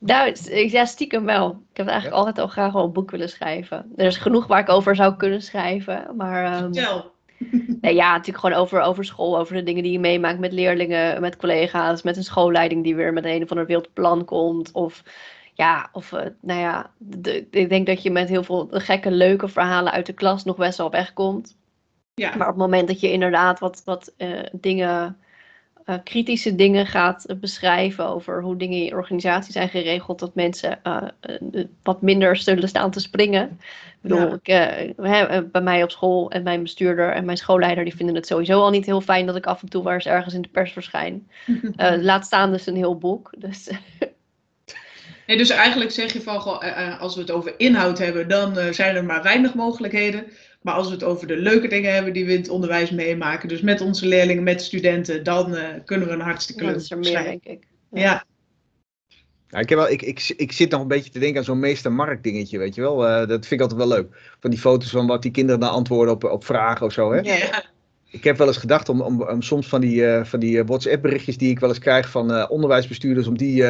Nou, 0.00 0.34
ja, 0.50 0.84
stiekem 0.84 1.24
wel. 1.24 1.48
Ik 1.70 1.76
heb 1.76 1.86
eigenlijk 1.86 2.16
ja? 2.16 2.22
altijd 2.24 2.38
al 2.38 2.52
graag 2.52 2.72
wel 2.72 2.84
een 2.84 2.92
boek 2.92 3.10
willen 3.10 3.28
schrijven. 3.28 3.92
Er 3.96 4.06
is 4.06 4.16
genoeg 4.16 4.46
waar 4.46 4.60
ik 4.60 4.68
over 4.68 4.96
zou 4.96 5.16
kunnen 5.16 5.42
schrijven, 5.42 6.06
maar... 6.16 6.62
Um... 6.62 6.74
Vertel. 6.74 7.14
Nee, 7.80 7.94
ja, 7.94 8.12
natuurlijk 8.12 8.44
gewoon 8.44 8.58
over, 8.58 8.80
over 8.80 9.04
school, 9.04 9.38
over 9.38 9.54
de 9.54 9.62
dingen 9.62 9.82
die 9.82 9.92
je 9.92 9.98
meemaakt 9.98 10.38
met 10.38 10.52
leerlingen, 10.52 11.20
met 11.20 11.36
collega's, 11.36 12.02
met 12.02 12.16
een 12.16 12.24
schoolleiding 12.24 12.84
die 12.84 12.94
weer 12.94 13.12
met 13.12 13.24
een 13.24 13.42
of 13.42 13.50
ander 13.50 13.66
wild 13.66 13.92
plan 13.92 14.24
komt. 14.24 14.72
Of 14.72 15.02
ja, 15.56 15.88
of 15.92 16.12
uh, 16.12 16.20
nou 16.40 16.60
ja, 16.60 16.90
de, 16.98 17.46
ik 17.50 17.68
denk 17.68 17.86
dat 17.86 18.02
je 18.02 18.10
met 18.10 18.28
heel 18.28 18.44
veel 18.44 18.68
gekke, 18.70 19.10
leuke 19.10 19.48
verhalen 19.48 19.92
uit 19.92 20.06
de 20.06 20.12
klas 20.12 20.44
nog 20.44 20.56
best 20.56 20.78
wel 20.78 20.90
wegkomt. 20.90 21.56
Ja. 22.14 22.28
Maar 22.28 22.46
op 22.46 22.52
het 22.52 22.62
moment 22.62 22.88
dat 22.88 23.00
je 23.00 23.12
inderdaad 23.12 23.58
wat, 23.58 23.82
wat 23.84 24.12
uh, 24.18 24.40
dingen, 24.52 25.16
uh, 25.86 25.96
kritische 26.04 26.54
dingen 26.54 26.86
gaat 26.86 27.26
beschrijven 27.40 28.08
over 28.08 28.42
hoe 28.42 28.56
dingen 28.56 28.78
in 28.78 28.84
je 28.84 28.94
organisatie 28.94 29.52
zijn 29.52 29.68
geregeld, 29.68 30.18
dat 30.18 30.34
mensen 30.34 30.80
wat 31.82 32.02
minder 32.02 32.36
zullen 32.36 32.68
staan 32.68 32.90
te 32.90 33.00
springen. 33.00 33.44
Ik 33.50 33.98
bedoel, 34.00 34.38
ik, 34.42 35.52
bij 35.52 35.62
mij 35.62 35.82
op 35.82 35.90
school 35.90 36.30
en 36.30 36.42
mijn 36.42 36.62
bestuurder 36.62 37.12
en 37.12 37.24
mijn 37.24 37.36
schoolleider, 37.36 37.84
die 37.84 37.96
vinden 37.96 38.14
het 38.14 38.26
sowieso 38.26 38.60
al 38.60 38.70
niet 38.70 38.86
heel 38.86 39.00
fijn 39.00 39.26
dat 39.26 39.36
ik 39.36 39.46
af 39.46 39.62
en 39.62 39.68
toe 39.68 39.82
waar 39.82 39.94
eens 39.94 40.06
ergens 40.06 40.34
in 40.34 40.42
de 40.42 40.48
pers 40.48 40.72
verschijn. 40.72 41.28
laat 42.00 42.24
staan 42.24 42.52
dus 42.52 42.66
een 42.66 42.76
heel 42.76 42.98
boek. 42.98 43.30
Dus 43.38 43.70
Nee, 45.26 45.36
dus 45.36 45.50
eigenlijk 45.50 45.90
zeg 45.90 46.12
je 46.12 46.22
van, 46.22 46.40
goh, 46.40 46.62
uh, 46.62 47.00
als 47.00 47.14
we 47.14 47.20
het 47.20 47.30
over 47.30 47.54
inhoud 47.56 47.98
hebben, 47.98 48.28
dan 48.28 48.58
uh, 48.58 48.72
zijn 48.72 48.96
er 48.96 49.04
maar 49.04 49.22
weinig 49.22 49.54
mogelijkheden. 49.54 50.24
Maar 50.62 50.74
als 50.74 50.86
we 50.86 50.92
het 50.92 51.04
over 51.04 51.26
de 51.26 51.36
leuke 51.36 51.68
dingen 51.68 51.94
hebben 51.94 52.12
die 52.12 52.26
we 52.26 52.32
in 52.32 52.40
het 52.40 52.48
onderwijs 52.48 52.90
meemaken, 52.90 53.48
dus 53.48 53.60
met 53.60 53.80
onze 53.80 54.06
leerlingen, 54.06 54.42
met 54.42 54.62
studenten, 54.62 55.24
dan 55.24 55.54
uh, 55.54 55.62
kunnen 55.84 56.08
we 56.08 56.14
een 56.14 56.20
hartstikke 56.20 56.64
leuk 56.64 56.72
Dat 56.72 56.82
is 56.82 56.90
er 56.90 56.98
meer, 56.98 57.22
denk 57.22 57.44
ik. 57.44 57.66
Ja. 57.90 58.00
ja. 58.00 58.24
Ja, 59.48 59.58
ik, 59.58 59.68
heb 59.68 59.78
wel, 59.78 59.88
ik, 59.88 60.02
ik, 60.02 60.34
ik 60.36 60.52
zit 60.52 60.70
nog 60.70 60.80
een 60.80 60.88
beetje 60.88 61.10
te 61.10 61.18
denken 61.18 61.38
aan 61.38 61.44
zo'n 61.44 61.58
meester 61.58 61.92
Mark 61.92 62.22
dingetje, 62.22 62.58
weet 62.58 62.74
je 62.74 62.80
wel. 62.80 62.96
dat 63.26 63.46
vind 63.46 63.50
ik 63.50 63.60
altijd 63.60 63.78
wel 63.78 63.88
leuk. 63.88 64.36
Van 64.40 64.50
die 64.50 64.58
foto's 64.58 64.90
van 64.90 65.06
wat 65.06 65.22
die 65.22 65.30
kinderen 65.30 65.60
dan 65.60 65.70
antwoorden 65.70 66.14
op, 66.14 66.24
op 66.24 66.44
vragen 66.44 66.86
of 66.86 66.92
zo, 66.92 67.12
hè. 67.12 67.20
Ja. 67.20 67.64
Ik 68.16 68.24
heb 68.24 68.36
wel 68.36 68.46
eens 68.46 68.56
gedacht 68.56 68.88
om, 68.88 69.00
om, 69.00 69.22
om 69.22 69.42
soms 69.42 69.68
van 69.68 69.80
die, 69.80 70.00
uh, 70.02 70.24
van 70.24 70.40
die 70.40 70.64
WhatsApp 70.64 71.02
berichtjes 71.02 71.36
die 71.36 71.50
ik 71.50 71.58
wel 71.58 71.68
eens 71.68 71.78
krijg 71.78 72.10
van 72.10 72.30
uh, 72.30 72.44
onderwijsbestuurders, 72.48 73.26
om 73.26 73.36
die 73.36 73.62
uh, 73.62 73.66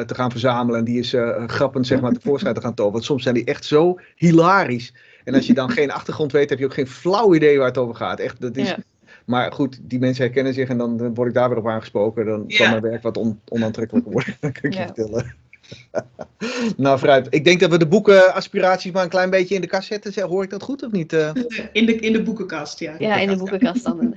te 0.00 0.14
gaan 0.14 0.30
verzamelen 0.30 0.78
en 0.78 0.84
die 0.84 0.96
eens 0.96 1.16
grappend 1.46 1.86
zeg 1.86 2.00
maar 2.00 2.12
tevoorschijn 2.12 2.54
te 2.54 2.60
gaan 2.60 2.74
toveren. 2.74 2.92
Want 2.92 3.04
soms 3.04 3.22
zijn 3.22 3.34
die 3.34 3.44
echt 3.44 3.64
zo 3.64 3.98
hilarisch. 4.16 4.94
En 5.24 5.34
als 5.34 5.46
je 5.46 5.54
dan 5.54 5.70
geen 5.70 5.90
achtergrond 5.90 6.32
weet, 6.32 6.50
heb 6.50 6.58
je 6.58 6.64
ook 6.64 6.74
geen 6.74 6.86
flauw 6.86 7.34
idee 7.34 7.58
waar 7.58 7.66
het 7.66 7.78
over 7.78 7.94
gaat. 7.94 8.20
Echt, 8.20 8.40
dat 8.40 8.56
is... 8.56 8.68
Ja. 8.68 8.76
Maar 9.24 9.52
goed, 9.52 9.78
die 9.82 9.98
mensen 9.98 10.24
herkennen 10.24 10.54
zich 10.54 10.68
en 10.68 10.78
dan 10.78 11.14
word 11.14 11.28
ik 11.28 11.34
daar 11.34 11.48
weer 11.48 11.58
op 11.58 11.68
aangesproken. 11.68 12.26
Dan 12.26 12.44
Ja. 12.46 12.56
kan 12.56 12.70
mijn 12.70 12.82
werk 12.82 13.02
wat 13.02 13.16
on, 13.16 13.40
onaantrekkelijker 13.48 14.12
worden. 14.12 14.36
kan 14.40 14.52
ik 14.62 14.74
je 14.74 14.82
vertellen. 14.82 15.34
nou, 16.76 16.98
vooruit. 16.98 17.26
Ik 17.30 17.44
denk 17.44 17.60
dat 17.60 17.70
we 17.70 17.78
de 17.78 17.86
boeken 17.86 18.34
aspiraties 18.34 18.92
maar 18.92 19.02
een 19.02 19.08
klein 19.08 19.30
beetje 19.30 19.54
in 19.54 19.60
de 19.60 19.66
kast 19.66 19.86
zetten. 19.88 20.22
Hoor 20.28 20.42
ik 20.42 20.50
dat 20.50 20.62
goed 20.62 20.82
of 20.82 20.90
niet? 20.92 21.12
eh? 21.12 21.30
In 21.72 21.86
de, 21.86 21.96
in 21.96 22.12
de 22.12 22.22
boekenkast, 22.22 22.78
ja. 22.78 22.94
Ja, 22.98 23.16
in 23.16 23.28
de 23.28 23.36
boekenkast 23.36 23.84
dan. 23.84 24.14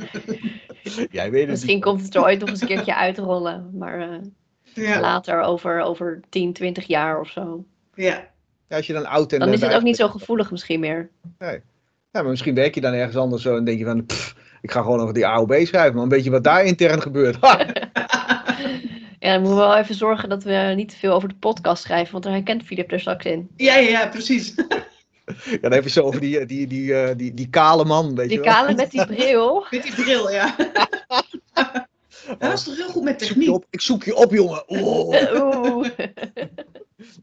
Jij 1.11 1.31
weet 1.31 1.41
het 1.41 1.49
Misschien 1.49 1.75
niet. 1.75 1.83
komt 1.83 2.01
het 2.01 2.15
er 2.15 2.21
ooit 2.21 2.39
nog 2.39 2.49
eens 2.49 2.61
een 2.61 2.67
keertje 2.67 2.95
uitrollen. 2.95 3.69
Maar 3.73 3.99
eh, 3.99 4.17
Ja, 4.73 4.99
later, 4.99 5.41
over, 5.41 5.81
over 5.81 6.19
10, 6.29 6.53
20 6.53 6.87
jaar 6.87 7.19
of 7.19 7.29
zo. 7.29 7.63
ja. 7.95 8.27
Ja, 8.67 8.75
als 8.77 8.87
je 8.87 8.93
dan 8.93 9.05
oud 9.05 9.33
en 9.33 9.39
Dan 9.39 9.47
eh, 9.47 9.53
is 9.53 9.61
het 9.61 9.73
ook 9.73 9.81
niet 9.81 9.95
zo 9.95 10.07
gevoelig 10.07 10.51
misschien 10.51 10.79
meer. 10.79 11.09
Ja, 11.39 11.59
maar 12.11 12.25
misschien 12.25 12.55
werk 12.55 12.75
je 12.75 12.81
dan 12.81 12.93
ergens 12.93 13.15
anders 13.15 13.41
zo 13.41 13.57
en 13.57 13.63
denk 13.63 13.79
je 13.79 13.85
van, 13.85 14.05
pff, 14.05 14.35
ik 14.61 14.71
ga 14.71 14.81
gewoon 14.81 14.99
over 14.99 15.13
die 15.13 15.27
AOB 15.27 15.53
schrijven, 15.63 15.93
maar 15.93 16.03
een 16.03 16.09
beetje 16.09 16.29
wat 16.29 16.43
daar 16.43 16.63
intern 16.63 17.01
gebeurt. 17.01 17.37
Ja, 19.19 19.31
dan 19.33 19.41
moeten 19.41 19.59
we 19.59 19.65
wel 19.65 19.77
even 19.77 19.95
zorgen 19.95 20.29
dat 20.29 20.43
we 20.43 20.73
niet 20.75 20.89
te 20.89 20.95
veel 20.95 21.13
over 21.13 21.29
de 21.29 21.35
podcast 21.35 21.83
schrijven, 21.83 22.11
want 22.11 22.23
daar 22.23 22.33
herkent 22.33 22.63
Filip 22.63 22.91
er 22.91 22.99
straks 22.99 23.25
in. 23.25 23.49
Ja, 23.55 23.75
ja, 23.75 23.89
ja, 23.89 24.07
precies. 24.07 24.53
ja, 25.51 25.57
dan 25.61 25.71
heb 25.71 25.83
je 25.83 25.89
zo 25.89 26.01
over 26.01 26.19
die, 26.21 26.45
die, 26.45 26.67
die, 26.67 26.93
eh, 27.01 27.15
die, 27.17 27.33
die 27.33 27.49
kale 27.49 27.85
man, 27.85 28.15
weet 28.15 28.29
Die 28.29 28.37
je 28.37 28.43
wel. 28.43 28.53
kale 28.53 28.73
met 28.75 28.91
die 28.91 29.05
bril. 29.05 29.65
Met 29.71 29.83
die 29.83 29.93
bril, 29.93 30.31
ja. 30.31 30.55
Dat 32.39 32.51
was 32.51 32.63
toch 32.63 32.75
heel 32.75 32.89
goed 32.89 33.03
met 33.03 33.21
Ik 33.21 33.27
zoek 33.27 33.35
je 33.37 33.39
techniek. 33.39 33.55
op, 33.55 33.65
ik 33.69 33.81
zoek 33.81 34.03
je 34.03 34.15
op 34.15 34.31
jongen. 34.31 34.67
Oh. 34.69 35.07
Oeh. 35.67 35.87
Nee, 35.97 36.09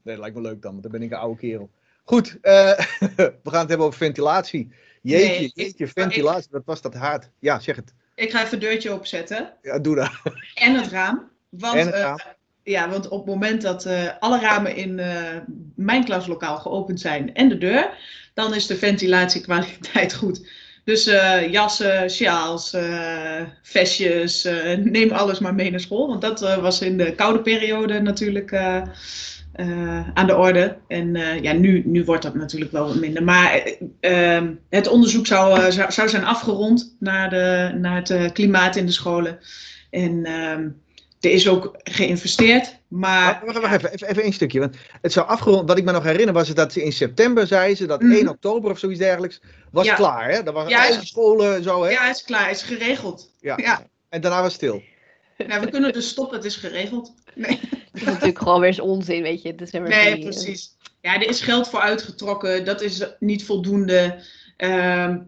dat 0.02 0.18
lijkt 0.18 0.34
me 0.36 0.40
leuk 0.42 0.62
dan, 0.62 0.70
want 0.70 0.82
dan 0.82 0.92
ben 0.92 1.02
ik 1.02 1.10
een 1.10 1.18
oude 1.18 1.38
kerel. 1.40 1.70
Goed, 2.04 2.38
eh, 2.42 2.78
we 3.16 3.32
gaan 3.50 3.60
het 3.60 3.68
hebben 3.68 3.86
over 3.86 3.98
ventilatie. 3.98 4.70
Jeetje, 5.02 5.26
Nee, 5.28 5.44
ik- 5.44 5.52
jeetje, 5.54 5.86
ventilatie, 5.88 6.48
wat 6.50 6.62
was 6.64 6.80
dat 6.82 6.94
hard. 6.94 7.30
Ja, 7.38 7.58
zeg 7.60 7.76
het. 7.76 7.94
Ik 8.14 8.30
ga 8.30 8.40
even 8.42 8.52
een 8.54 8.58
deurtje 8.60 8.92
opzetten. 8.92 9.52
Ja, 9.62 9.78
doe 9.78 9.94
dat. 9.94 10.10
En 10.54 10.74
het 10.74 10.90
raam. 10.90 11.30
Want, 11.48 11.90
eh, 11.90 12.14
ja, 12.62 12.88
want 12.88 13.08
op 13.08 13.18
het 13.18 13.34
moment 13.34 13.62
dat 13.62 13.84
eh, 13.84 14.08
alle 14.18 14.40
ramen 14.40 14.76
in 14.76 14.98
eh, 14.98 15.36
mijn 15.74 16.04
klaslokaal 16.04 16.56
geopend 16.58 17.00
zijn 17.00 17.34
en 17.34 17.48
de 17.48 17.58
deur, 17.58 17.90
dan 18.34 18.54
is 18.54 18.66
de 18.66 18.76
ventilatiekwaliteit 18.76 20.14
goed. 20.22 20.48
Dus 20.84 21.04
jassen, 21.50 22.10
sjaals, 22.10 22.76
vestjes, 23.62 24.48
neem 24.82 25.10
alles 25.10 25.38
maar 25.38 25.54
mee 25.54 25.70
naar 25.70 25.80
school. 25.80 26.08
Want 26.08 26.20
dat 26.20 26.40
was 26.60 26.80
in 26.80 26.96
de 26.96 27.14
koude 27.14 27.40
periode 27.40 28.00
natuurlijk 28.00 28.54
aan 30.14 30.26
de 30.26 30.36
orde. 30.36 30.76
En 30.88 31.14
ja, 31.42 31.52
nu, 31.52 31.82
nu 31.86 32.04
wordt 32.04 32.22
dat 32.22 32.34
natuurlijk 32.34 32.72
wel 32.72 32.86
wat 32.86 32.94
minder. 32.94 33.22
Maar 33.22 33.52
eh, 33.52 34.36
ehm, 34.36 34.54
het 34.70 34.88
onderzoek 34.88 35.26
zou, 35.26 35.72
zou, 35.72 36.08
zijn 36.08 36.24
afgerond 36.24 36.96
naar, 36.98 37.30
de, 37.30 37.72
naar 37.78 38.02
het 38.02 38.32
klimaat 38.32 38.76
in 38.76 38.86
de 38.86 38.92
scholen. 38.92 39.38
En 39.90 40.24
ehm, 40.24 40.68
er 41.26 41.32
is 41.32 41.48
ook 41.48 41.76
geïnvesteerd. 41.84 42.76
Maar 42.88 43.42
Wacht, 43.44 43.58
wacht, 43.58 43.74
even, 43.74 43.92
even, 43.92 44.08
even 44.08 44.22
één 44.22 44.32
stukje. 44.32 44.60
Want 44.60 44.76
het 45.02 45.12
zou 45.12 45.26
afgerond, 45.26 45.68
wat 45.68 45.78
ik 45.78 45.84
me 45.84 45.92
nog 45.92 46.02
herinner 46.04 46.34
was 46.34 46.48
het 46.48 46.56
dat 46.56 46.72
ze 46.72 46.82
in 46.82 46.92
september 46.92 47.46
zei 47.46 47.74
ze 47.74 47.86
dat 47.86 48.02
Mhm. 48.02 48.12
1 48.12 48.28
oktober 48.28 48.70
of 48.70 48.78
zoiets 48.78 48.98
dergelijks 48.98 49.40
was 49.72 49.86
Ja. 49.86 49.94
klaar. 49.94 50.30
Hè? 50.30 50.42
Dat 50.42 50.54
waren 50.54 50.70
Ja, 50.70 50.86
alle 50.86 51.06
scholen 51.06 51.56
en 51.56 51.62
zo. 51.62 51.82
Hè? 51.84 51.90
ja, 51.90 52.06
het 52.06 52.16
is 52.16 52.22
klaar, 52.22 52.48
het 52.48 52.56
is 52.56 52.62
geregeld. 52.62 53.30
Ja. 53.40 53.54
Ja. 53.56 53.86
En 54.08 54.20
daarna 54.20 54.36
was 54.42 54.52
het 54.52 54.62
stil. 54.62 54.82
Nou, 55.46 55.60
we 55.60 55.70
kunnen 55.70 55.92
dus 55.92 56.08
stoppen, 56.08 56.36
het 56.36 56.46
is 56.46 56.56
geregeld. 56.56 57.14
Nee, 57.34 57.60
Dat 57.92 58.00
is 58.00 58.04
natuurlijk 58.04 58.38
gewoon 58.38 58.60
weer 58.60 58.68
eens 58.68 58.80
onzin, 58.80 59.22
weet 59.22 59.42
je. 59.42 59.48
Het 59.48 59.60
is 59.60 59.70
weer 59.70 59.80
nee 59.82 60.18
precies. 60.18 60.76
Ja, 61.00 61.14
er 61.14 61.28
is 61.28 61.40
geld 61.40 61.68
voor 61.68 61.80
uitgetrokken, 61.80 62.64
dat 62.64 62.80
is 62.82 63.06
niet 63.18 63.44
voldoende. 63.44 64.22
Ehm, 64.56 65.18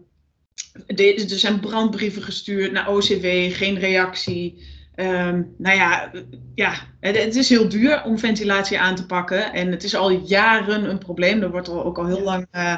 er 0.87 1.13
zijn 1.25 1.59
brandbrieven 1.59 2.21
gestuurd 2.21 2.71
naar 2.71 2.89
OCW, 2.89 3.25
geen 3.51 3.79
reactie. 3.79 4.67
Ehm, 4.99 5.43
nou 5.57 5.75
ja, 5.75 6.11
ja 6.55 6.73
het, 6.99 7.17
het 7.23 7.35
is 7.35 7.49
heel 7.49 7.69
duur 7.69 8.03
om 8.03 8.19
ventilatie 8.19 8.79
aan 8.79 8.95
te 8.95 9.05
pakken. 9.05 9.53
En 9.53 9.71
het 9.71 9.83
is 9.83 9.95
al 9.95 10.09
jaren 10.09 10.89
een 10.89 10.97
probleem. 10.97 11.41
Er 11.41 11.51
wordt 11.51 11.67
er 11.67 11.83
ook 11.83 11.97
al 11.97 12.05
heel 12.05 12.21
lang 12.21 12.47
eh, 12.51 12.77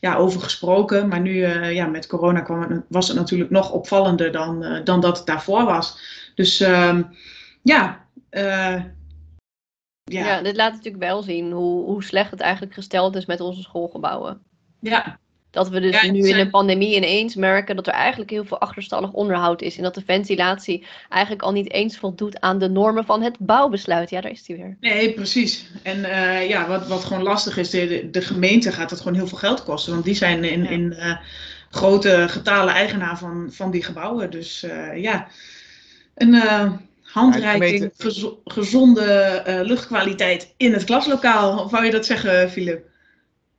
ja, 0.00 0.14
over 0.14 0.40
gesproken. 0.40 1.08
Maar 1.08 1.20
nu 1.20 1.42
eh, 1.42 1.74
ja, 1.74 1.86
met 1.86 2.06
corona 2.06 2.40
kwam 2.40 2.60
het, 2.60 2.84
was 2.88 3.08
het 3.08 3.16
natuurlijk 3.16 3.50
nog 3.50 3.72
opvallender 3.72 4.32
dan, 4.32 4.64
eh, 4.64 4.84
dan 4.84 5.00
dat 5.00 5.16
het 5.16 5.26
daarvoor 5.26 5.64
was. 5.64 5.98
Dus 6.34 6.60
ehm, 6.60 7.02
ja, 7.62 8.06
Ja. 8.30 10.24
ja, 10.26 10.42
dit 10.42 10.56
laat 10.56 10.72
natuurlijk 10.72 11.04
wel 11.04 11.22
zien 11.22 11.52
hoe, 11.52 11.84
hoe 11.84 12.04
slecht 12.04 12.30
het 12.30 12.40
eigenlijk 12.40 12.74
gesteld 12.74 13.16
is 13.16 13.26
met 13.26 13.40
onze 13.40 13.62
schoolgebouwen. 13.62 14.42
ja, 14.80 15.20
Dat 15.52 15.68
we 15.68 15.80
dus 15.80 16.02
Ja, 16.02 16.10
nu 16.10 16.28
in 16.28 16.38
een 16.38 16.50
pandemie 16.50 16.96
ineens 16.96 17.34
merken 17.34 17.76
dat 17.76 17.86
er 17.86 17.92
eigenlijk 17.92 18.30
heel 18.30 18.44
veel 18.44 18.60
achterstallig 18.60 19.12
onderhoud 19.12 19.62
is. 19.62 19.76
En 19.76 19.82
dat 19.82 19.94
de 19.94 20.02
ventilatie 20.06 20.86
eigenlijk 21.08 21.42
al 21.42 21.52
niet 21.52 21.72
eens 21.72 21.96
voldoet 21.98 22.40
aan 22.40 22.58
de 22.58 22.68
normen 22.68 23.04
van 23.04 23.22
het 23.22 23.36
bouwbesluit. 23.38 24.10
Ja, 24.10 24.20
daar 24.20 24.30
is 24.30 24.42
die 24.42 24.56
weer. 24.56 24.76
Nee, 24.80 25.12
precies. 25.12 25.70
En 25.82 26.04
eh, 26.04 26.48
ja, 26.48 26.68
wat, 26.68 26.88
wat 26.88 27.04
gewoon 27.04 27.22
lastig 27.22 27.56
is, 27.56 27.70
de, 27.70 28.08
de 28.10 28.20
gemeente 28.22 28.72
gaat 28.72 28.90
het 28.90 28.98
gewoon 28.98 29.14
heel 29.14 29.26
veel 29.26 29.38
geld 29.38 29.64
kosten. 29.64 29.92
Want 29.92 30.04
die 30.04 30.14
zijn 30.14 30.44
in, 30.44 30.62
Ja. 30.62 30.70
in 30.70 30.92
eh, 30.92 31.16
grote 31.70 32.26
getalen 32.28 32.74
eigenaar 32.74 33.18
van, 33.18 33.48
van 33.50 33.70
die 33.70 33.82
gebouwen. 33.82 34.30
Dus 34.30 34.62
eh, 34.62 35.02
ja, 35.02 35.28
een 36.14 36.34
eh, 36.34 36.72
handreiking, 37.02 37.90
gezonde 38.44 39.04
eh, 39.04 39.60
luchtkwaliteit 39.60 40.54
in 40.56 40.72
het 40.72 40.84
klaslokaal. 40.84 41.64
Of 41.64 41.70
wou 41.70 41.84
je 41.84 41.90
dat 41.90 42.06
zeggen, 42.06 42.50
Philip? 42.50 42.84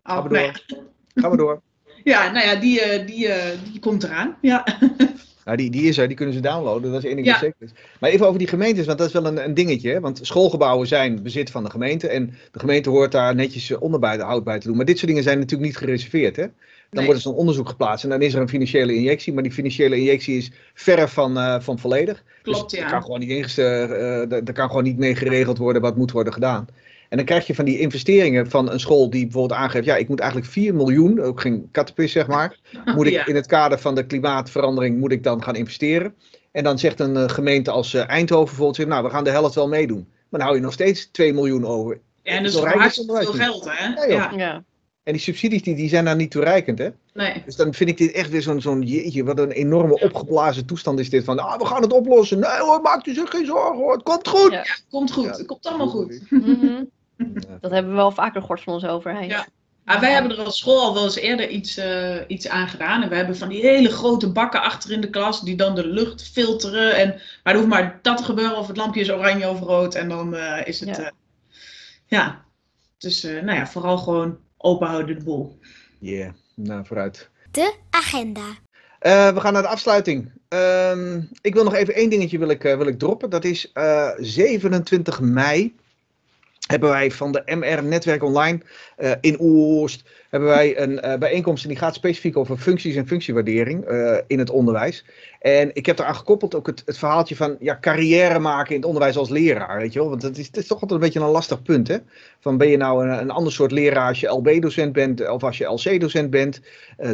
Ga 0.03 0.21
maar 0.21 0.31
nou 0.31 0.45
ja. 0.45 0.51
door. 0.67 0.83
Ga 1.15 1.27
maar 1.27 1.38
door. 1.38 1.62
Ja, 2.03 2.31
nou 2.31 2.45
ja, 2.45 2.55
die, 2.55 2.81
eh, 2.81 3.07
die, 3.07 3.27
eh, 3.27 3.57
die 3.72 3.79
komt 3.79 4.03
eraan. 4.03 4.38
Ja. 4.41 4.63
Nou, 5.45 5.57
die, 5.57 5.69
die 5.72 5.81
is 5.83 5.98
er, 5.98 6.07
die 6.07 6.15
kunnen 6.15 6.36
ze 6.36 6.39
downloaden, 6.41 6.91
dat 6.91 7.00
is 7.03 7.05
één 7.07 7.15
ding 7.15 7.27
Ja. 7.27 7.38
zeker 7.38 7.55
is. 7.60 7.69
Maar 8.00 8.10
even 8.10 8.25
over 8.27 8.39
die 8.39 8.48
gemeentes, 8.48 8.86
want 8.86 8.98
dat 8.98 9.07
is 9.07 9.13
wel 9.13 9.25
een, 9.25 9.43
een 9.43 9.53
dingetje. 9.53 9.91
Hè? 9.91 10.00
Want 10.00 10.19
schoolgebouwen 10.22 10.88
zijn 10.88 11.24
bezit 11.24 11.51
van 11.51 11.63
de 11.63 11.69
gemeente 11.69 12.07
en 12.07 12.33
de 12.51 12.60
gemeente 12.60 12.89
hoort 12.89 13.12
daar 13.12 13.36
netjes 13.36 13.69
eh, 13.72 13.81
onderhoud 13.81 14.43
bij 14.43 14.60
te 14.60 14.67
doen. 14.67 14.75
Maar 14.75 14.86
dit 14.86 14.95
soort 14.98 15.07
dingen 15.07 15.24
zijn 15.24 15.39
natuurlijk 15.39 15.69
niet 15.69 15.77
gereserveerd. 15.77 16.36
Hè? 16.36 16.41
Dan 16.43 16.51
Nee. 16.89 17.05
wordt 17.05 17.19
er 17.19 17.27
zo'n 17.29 17.36
onderzoek 17.39 17.69
geplaatst 17.69 18.03
en 18.03 18.10
dan 18.10 18.22
is 18.22 18.33
er 18.33 18.41
een 18.41 18.50
financiële 18.50 18.95
injectie, 18.95 19.33
maar 19.33 19.43
die 19.43 19.51
financiële 19.51 19.98
injectie 19.98 20.38
is 20.38 20.51
verre 20.74 21.07
van, 21.07 21.38
eh, 21.38 21.60
van 21.60 21.79
volledig. 21.79 22.24
Klopt, 22.41 22.69
dus 22.69 22.79
Er 22.79 22.86
ja. 22.86 22.91
kan, 22.91 23.01
gewoon 23.01 23.19
niet 23.19 23.57
er 23.57 24.31
er 24.31 24.53
kan 24.53 24.67
gewoon 24.67 24.83
niet 24.83 24.98
mee 24.98 25.15
geregeld 25.15 25.57
worden 25.57 25.81
wat 25.81 25.98
moet 25.98 26.12
worden 26.12 26.33
gedaan. 26.33 26.67
En 27.13 27.20
dan 27.20 27.27
krijg 27.27 27.48
je 27.48 27.55
van 27.55 27.65
die 27.65 27.79
investeringen 27.79 28.50
van 28.50 28.72
een 28.72 28.79
school 28.79 29.10
die 29.10 29.24
bijvoorbeeld 29.24 29.60
aangeeft, 29.60 29.86
ja, 29.86 29.96
ik 29.96 30.08
moet 30.08 30.20
eigenlijk 30.20 30.51
4 30.51 30.75
miljoen, 30.75 31.20
ook 31.22 31.41
geen 31.41 31.67
kattenpis 31.72 32.12
zeg 32.12 32.27
maar, 32.27 32.60
moet 32.96 33.05
ik 33.08 33.13
Ja. 33.13 33.25
in 33.25 33.36
het 33.36 33.46
kader 33.46 33.79
van 33.79 33.96
de 33.96 34.05
klimaatverandering 34.05 35.00
moet 35.00 35.12
ik 35.12 35.24
dan 35.24 35.43
gaan 35.43 35.55
investeren. 35.55 36.13
En 36.51 36.63
dan 36.63 36.79
zegt 36.79 37.00
een 37.00 37.15
eh, 37.17 37.29
gemeente 37.29 37.72
als 37.72 37.93
eh, 37.93 38.10
Eindhoven 38.10 38.46
bijvoorbeeld, 38.46 38.75
zegt, 38.75 38.88
nou, 38.89 39.03
we 39.03 39.09
gaan 39.09 39.24
de 39.24 39.29
helft 39.29 39.55
wel 39.55 39.68
meedoen. 39.68 40.07
Maar 40.29 40.40
dan 40.40 40.42
hou 40.42 40.55
je 40.55 40.61
nog 40.61 40.74
steeds 40.74 41.09
2 41.11 41.33
miljoen 41.33 41.66
over. 41.66 42.00
Ja, 42.24 42.31
en 42.31 42.44
dat 42.44 42.53
is 42.53 42.59
hartstikke 42.59 43.14
veel 43.22 43.31
geld, 43.31 43.68
hè? 43.70 44.03
Ja. 44.03 44.31
Ja. 44.35 44.64
En 45.03 45.14
die 45.14 45.22
subsidies 45.22 45.64
die, 45.64 45.75
die 45.75 45.90
zijn 45.90 46.05
daar 46.05 46.16
niet 46.16 46.31
toereikend, 46.31 46.79
hè? 46.79 46.90
nee. 47.14 47.42
Dus 47.46 47.55
dan 47.55 47.74
vind 47.74 47.90
ik 47.90 47.98
dit 47.98 48.11
echt 48.11 48.29
weer 48.29 48.42
zo'n, 48.42 48.61
zo'n 48.61 48.81
jeetje, 48.81 49.24
wat 49.24 49.40
een 49.40 49.51
enorme 49.51 50.00
opgeblazen 50.00 50.66
toestand 50.66 51.00
is 51.00 51.09
dit. 51.09 51.24
Van, 51.24 51.40
ah, 51.40 51.59
we 51.59 51.66
gaan 51.66 51.81
het 51.81 51.94
oplossen. 51.94 52.40
Nee 52.40 52.59
hoor, 52.59 52.81
maak 52.81 53.05
u 53.05 53.14
zich 53.14 53.29
geen 53.29 53.46
zorgen 53.46 53.75
hoor, 53.75 53.94
het 53.94 54.03
komt 54.03 54.27
goed. 54.27 54.51
Ja. 54.51 54.66
Komt 54.90 55.11
goed, 55.11 55.24
Ja. 55.24 55.31
het 55.31 55.46
komt 55.46 55.66
allemaal 55.68 55.87
goed. 55.87 56.22
Ja. 56.29 56.85
Dat 57.61 57.71
hebben 57.71 57.91
we 57.91 57.97
wel 57.97 58.11
vaker 58.11 58.41
gehoord 58.41 58.61
van 58.61 58.73
onze 58.73 58.89
overheid. 58.89 59.29
Ja. 59.29 59.47
Maar 59.83 59.99
wij 59.99 60.11
hebben 60.11 60.31
er 60.31 60.43
als 60.43 60.57
school 60.57 60.81
al 60.81 60.93
wel 60.93 61.03
eens 61.03 61.15
eerder 61.15 61.49
iets, 61.49 61.77
eh, 61.77 62.15
iets 62.27 62.47
aan 62.47 62.67
gedaan. 62.67 63.01
En 63.01 63.09
we 63.09 63.15
hebben 63.15 63.37
van 63.37 63.49
die 63.49 63.61
hele 63.61 63.89
grote 63.89 64.31
bakken 64.31 64.61
achter 64.61 64.91
in 64.91 65.01
de 65.01 65.09
klas 65.09 65.41
die 65.41 65.55
dan 65.55 65.75
de 65.75 65.87
lucht 65.87 66.29
filteren. 66.31 66.95
En, 66.95 67.07
maar 67.43 67.53
er 67.53 67.59
hoeft 67.59 67.71
maar 67.71 67.99
dat 68.01 68.17
te 68.17 68.23
gebeuren 68.23 68.57
of 68.57 68.67
het 68.67 68.77
lampje 68.77 69.01
is 69.01 69.11
oranje 69.11 69.49
of 69.49 69.59
rood. 69.59 69.95
En 69.95 70.09
dan 70.09 70.35
eh, 70.35 70.67
is 70.67 70.79
het. 70.79 70.95
Ja. 70.95 71.01
Ja. 71.01 71.11
ja. 72.05 72.45
Dus 72.97 73.23
eh, 73.23 73.41
nou 73.41 73.57
ja, 73.57 73.67
vooral 73.67 73.97
gewoon 73.97 74.37
open 74.57 74.87
houden 74.87 75.17
de 75.17 75.23
boel. 75.23 75.59
Yeah, 75.99 76.31
nou 76.55 76.85
vooruit. 76.85 77.29
De 77.51 77.73
agenda. 77.89 78.61
Eh, 79.03 79.33
we 79.33 79.39
gaan 79.39 79.53
naar 79.53 79.61
de 79.61 79.67
afsluiting. 79.67 80.31
Ehm, 80.47 81.21
ik 81.41 81.53
wil 81.53 81.63
nog 81.63 81.73
even 81.73 81.93
één 81.93 82.09
dingetje 82.09 82.37
wil 82.37 82.49
ik, 82.49 82.63
eh, 82.63 82.77
wil 82.77 82.87
ik 82.87 82.99
droppen. 82.99 83.29
Dat 83.29 83.43
is 83.43 83.71
eh, 83.71 84.09
27 84.17 85.21
mei 85.21 85.75
hebben 86.74 86.92
wij 86.92 87.12
van 87.12 87.31
de 87.31 87.42
MR 87.46 87.83
Netwerk 87.83 88.24
Online 88.24 88.59
eh, 89.03 89.11
in 89.22 89.39
Oost 89.39 90.03
hebben 90.29 90.50
wij 90.50 90.79
een 90.79 91.00
eh, 91.00 91.18
bijeenkomst 91.18 91.63
en 91.63 91.70
die 91.70 91.77
gaat 91.77 91.94
specifiek 91.94 92.37
over 92.37 92.57
functies 92.57 92.96
en 92.96 93.07
functiewaardering 93.07 93.83
eh, 93.83 94.18
in 94.27 94.39
het 94.39 94.50
onderwijs. 94.50 95.05
En 95.39 95.70
ik 95.74 95.85
heb 95.85 96.00
eraan 96.00 96.16
gekoppeld 96.16 96.55
ook 96.55 96.68
het, 96.68 96.81
het 96.85 96.98
verhaaltje 96.98 97.35
van 97.35 97.55
ja, 97.59 97.77
carrière 97.81 98.39
maken 98.39 98.70
in 98.70 98.75
het 98.75 98.85
onderwijs 98.85 99.18
als 99.18 99.29
leraar, 99.29 99.77
weet 99.77 99.94
je 99.94 100.00
wel. 100.00 100.09
Want 100.09 100.22
dat 100.22 100.37
is, 100.37 100.51
dat 100.51 100.61
is 100.61 100.68
toch 100.68 100.81
altijd 100.81 101.00
een 101.00 101.05
beetje 101.05 101.20
een 101.20 101.31
lastig 101.31 101.61
punt, 101.61 101.87
hè. 101.87 101.98
Van 102.39 102.57
ben 102.57 102.68
je 102.68 102.77
nou 102.77 103.07
een, 103.07 103.20
een 103.20 103.29
ander 103.29 103.53
soort 103.53 103.72
leraar 103.72 104.07
als 104.07 104.20
je 104.20 104.27
LB-docent 104.27 104.94
bent 104.94 105.29
of 105.29 105.44
als 105.44 105.57
je 105.57 105.66
LC-docent 105.66 106.29
bent? 106.29 106.61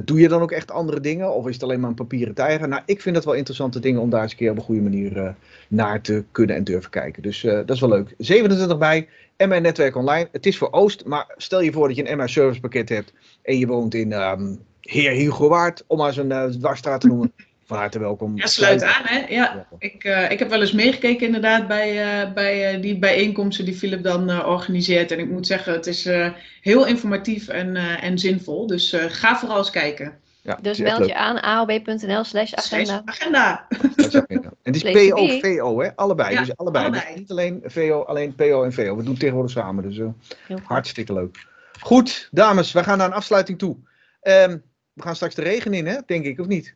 Doe 0.03 0.19
je 0.19 0.27
dan 0.27 0.41
ook 0.41 0.51
echt 0.51 0.71
andere 0.71 0.99
dingen 0.99 1.33
of 1.33 1.47
is 1.47 1.53
het 1.53 1.63
alleen 1.63 1.79
maar 1.79 1.89
een 1.89 1.95
papieren 1.95 2.33
tijger? 2.33 2.67
Nou, 2.67 2.81
ik 2.85 3.01
vind 3.01 3.15
dat 3.15 3.25
wel 3.25 3.33
interessante 3.33 3.79
dingen 3.79 4.01
om 4.01 4.09
daar 4.09 4.21
eens 4.21 4.31
een 4.31 4.37
keer 4.37 4.51
op 4.51 4.57
een 4.57 4.63
goede 4.63 4.81
manier 4.81 5.35
naar 5.67 6.01
te 6.01 6.23
kunnen 6.31 6.55
en 6.55 6.63
durven 6.63 6.89
kijken. 6.89 7.21
Dus 7.21 7.41
dat 7.41 7.69
is 7.69 7.79
wel 7.79 7.89
leuk. 7.89 8.13
27 8.17 8.77
bij, 8.77 9.07
MR 9.47 9.61
Netwerk 9.61 9.95
Online. 9.95 10.27
Het 10.31 10.45
is 10.45 10.57
voor 10.57 10.71
Oost, 10.71 11.05
maar 11.05 11.33
stel 11.37 11.61
je 11.61 11.71
voor 11.71 11.78
dat 11.87 11.97
je 11.97 12.09
een 12.11 12.17
MR 12.17 12.29
Service 12.29 12.59
pakket 12.59 12.89
hebt 12.89 13.13
en 13.41 13.57
je 13.57 13.67
woont 13.67 13.93
in 13.93 14.11
ehm 14.11 14.55
Heer 14.81 15.11
Hugo 15.11 15.47
Waard, 15.47 15.83
om 15.87 15.97
maar 15.97 16.17
een 16.17 16.31
eh, 16.31 16.43
dwarsstraat 16.45 17.01
te 17.01 17.07
noemen. 17.07 17.31
Van 17.65 17.77
harte 17.77 17.99
welkom. 17.99 18.37
Ja, 18.37 18.47
sluit 18.47 18.83
aan, 18.83 19.03
hè? 19.03 19.25
Ja. 19.27 19.67
Ik, 19.79 20.03
eh, 20.03 20.31
ik 20.31 20.39
heb 20.39 20.49
wel 20.49 20.61
eens 20.61 20.71
meegekeken 20.71 21.25
inderdaad 21.25 21.67
bij, 21.67 22.21
eh, 22.21 22.33
bij 22.33 22.73
eh, 22.73 22.81
die 22.81 22.99
bijeenkomsten 22.99 23.65
die 23.65 23.73
Philip 23.75 24.03
dan 24.03 24.29
eh, 24.29 24.47
organiseert. 24.47 25.11
En 25.11 25.19
ik 25.19 25.29
moet 25.29 25.47
zeggen, 25.47 25.73
het 25.73 25.87
is 25.87 26.05
eh, 26.05 26.29
heel 26.61 26.85
informatief 26.87 27.47
en, 27.47 27.75
eh, 27.75 28.03
en 28.03 28.19
zinvol. 28.19 28.67
Dus 28.67 28.93
eh, 28.93 29.05
ga 29.07 29.37
vooral 29.37 29.57
eens 29.57 29.69
kijken. 29.71 30.13
Ja, 30.41 30.57
Dus 30.61 30.77
meld 30.77 31.05
je 31.05 31.15
aan 31.15 31.41
aob.nl 31.41 32.23
slash 32.23 32.53
agenda. 32.53 33.01
Agenda. 33.05 33.67
En 34.29 34.53
het 34.63 34.75
is 34.83 35.09
PO. 35.09 35.27
VO, 35.27 35.81
hè? 35.81 35.95
Allebei. 35.95 36.33
Ja, 36.33 36.39
dus 36.39 36.57
allebei. 36.57 36.85
allebei. 36.85 37.05
Dus 37.07 37.19
niet 37.19 37.31
alleen 37.31 37.61
VO, 37.65 38.01
alleen 38.03 38.35
PO 38.35 38.63
en 38.63 38.73
VO. 38.73 38.95
We 38.95 39.01
doen 39.01 39.11
het 39.11 39.19
tegenwoordig 39.19 39.51
samen. 39.51 39.83
Dus 39.83 39.97
eh, 39.97 40.07
goed. 40.47 40.61
hartstikke 40.63 41.13
leuk. 41.13 41.47
Goed, 41.79 42.27
dames, 42.31 42.71
we 42.71 42.83
gaan 42.83 42.97
naar 42.97 43.07
een 43.07 43.13
afsluiting 43.13 43.57
toe. 43.57 43.77
Ehm, 44.21 44.57
we 44.93 45.01
gaan 45.01 45.15
straks 45.15 45.35
de 45.35 45.41
regen 45.41 45.73
in, 45.73 45.87
hè? 45.87 45.97
Denk 46.05 46.25
ik, 46.25 46.39
of 46.39 46.47
niet? 46.47 46.75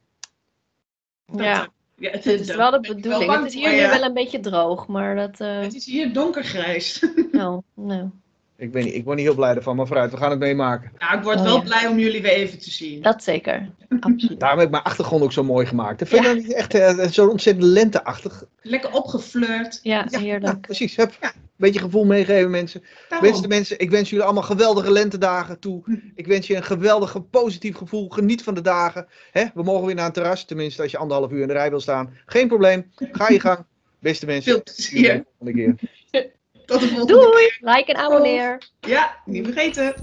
Ja. 1.36 1.68
ja, 1.98 2.12
Het 2.12 2.26
is 2.26 2.56
wel 2.56 2.72
de 2.72 2.80
ben 2.80 2.90
ik 2.90 2.96
bedoeling. 2.96 3.26
bang 3.32 3.44
Het 3.44 3.54
is 3.54 3.60
hier 3.60 3.70
nu 3.70 3.76
ja. 3.76 3.90
wel 3.90 4.04
een 4.04 4.14
beetje 4.14 4.40
droog, 4.40 4.88
maar 4.88 5.16
dat... 5.16 5.40
eh, 5.40 5.60
Het 5.60 5.76
is 5.76 5.86
hier 5.86 6.14
donkergrijs. 6.14 7.06
nou, 7.32 7.62
nou, 7.76 8.10
Ik, 8.56 8.72
weet 8.72 8.84
niet, 8.86 8.94
ik 8.94 9.04
word 9.04 9.18
niet 9.18 9.26
heel 9.26 9.36
blij 9.36 9.56
ervan, 9.56 9.76
maar 9.76 9.88
vooruit, 9.88 10.12
we 10.12 10.18
gaan 10.18 10.30
het 10.30 10.40
meemaken. 10.40 10.92
Nou, 11.00 11.18
ik 11.18 11.24
word 11.24 11.38
Oh, 11.38 11.44
wel 11.44 11.56
ja. 11.58 11.62
blij 11.64 11.88
om 11.88 12.00
jullie 12.00 12.22
weer 12.22 12.32
even 12.32 12.60
te 12.60 12.72
zien. 12.72 13.02
dat 13.02 13.24
zeker. 13.24 13.70
Absoluut. 14.00 14.40
Daarom 14.40 14.58
heb 14.60 14.68
ik 14.68 14.74
mijn 14.74 14.84
achtergrond 14.86 15.24
ook 15.24 15.32
zo 15.32 15.44
mooi 15.44 15.66
gemaakt. 15.66 16.00
Dat 16.00 16.08
vind 16.08 16.22
je 16.22 16.28
nou 16.28 16.42
niet 16.42 16.54
echt 16.54 16.74
eh, 16.74 17.08
zo 17.08 17.28
ontzettend 17.28 17.66
lenteachtig? 17.66 18.44
Lekker 18.62 18.92
opgeflirt. 18.94 19.80
Ja, 19.84 20.06
Ja, 20.10 20.20
heerlijk. 20.20 20.62
precies. 20.62 20.96
Hup. 20.96 21.34
Beetje 21.64 21.80
gevoel 21.80 22.06
meegeven, 22.06 22.50
mensen. 22.50 22.84
Daarom. 23.10 23.32
Beste 23.32 23.48
mensen, 23.48 23.80
ik 23.80 23.90
wens 23.90 24.10
jullie 24.10 24.26
allemaal 24.26 24.44
geweldige 24.44 24.92
lentedagen 24.92 25.60
toe. 25.60 25.84
Ik 26.16 26.28
wens 26.28 26.48
je 26.48 26.56
een 26.56 26.64
geweldig 26.64 27.30
positief 27.30 27.76
gevoel. 27.76 28.10
Geniet 28.10 28.44
van 28.44 28.54
de 28.54 28.62
dagen. 28.62 29.08
Hè? 29.32 29.46
We 29.54 29.64
mogen 29.64 29.86
weer 29.86 29.96
naar 29.96 30.06
een 30.06 30.12
terras. 30.12 30.46
Tenminste, 30.46 30.82
als 30.82 30.92
je 30.92 30.98
anderhalf 30.98 31.32
uur 31.32 31.42
in 31.42 31.48
de 31.48 31.54
rij 31.54 31.70
wil 31.70 31.80
staan. 31.80 32.18
Geen 32.26 32.48
probleem. 32.48 32.92
Ga 32.96 33.30
je 33.30 33.40
gang. 33.40 33.66
Beste 34.00 34.26
mensen. 34.26 34.52
Veel 34.52 34.64
plezier. 34.64 35.14
Tot 35.14 35.24
de 35.24 35.32
volgende 35.38 35.62
keer. 35.62 35.76
Tot 36.66 36.80
de 36.80 36.88
volgende 36.88 37.14
Doei! 37.14 37.52
Like 37.60 37.94
en 37.94 37.96
abonneer. 37.96 38.70
Ja, 38.80 39.16
niet 39.26 39.46
vergeten. 39.46 39.94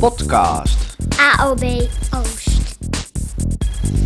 Podcast. 0.00 0.96
AOB 1.18 1.62
Oost. 2.14 2.51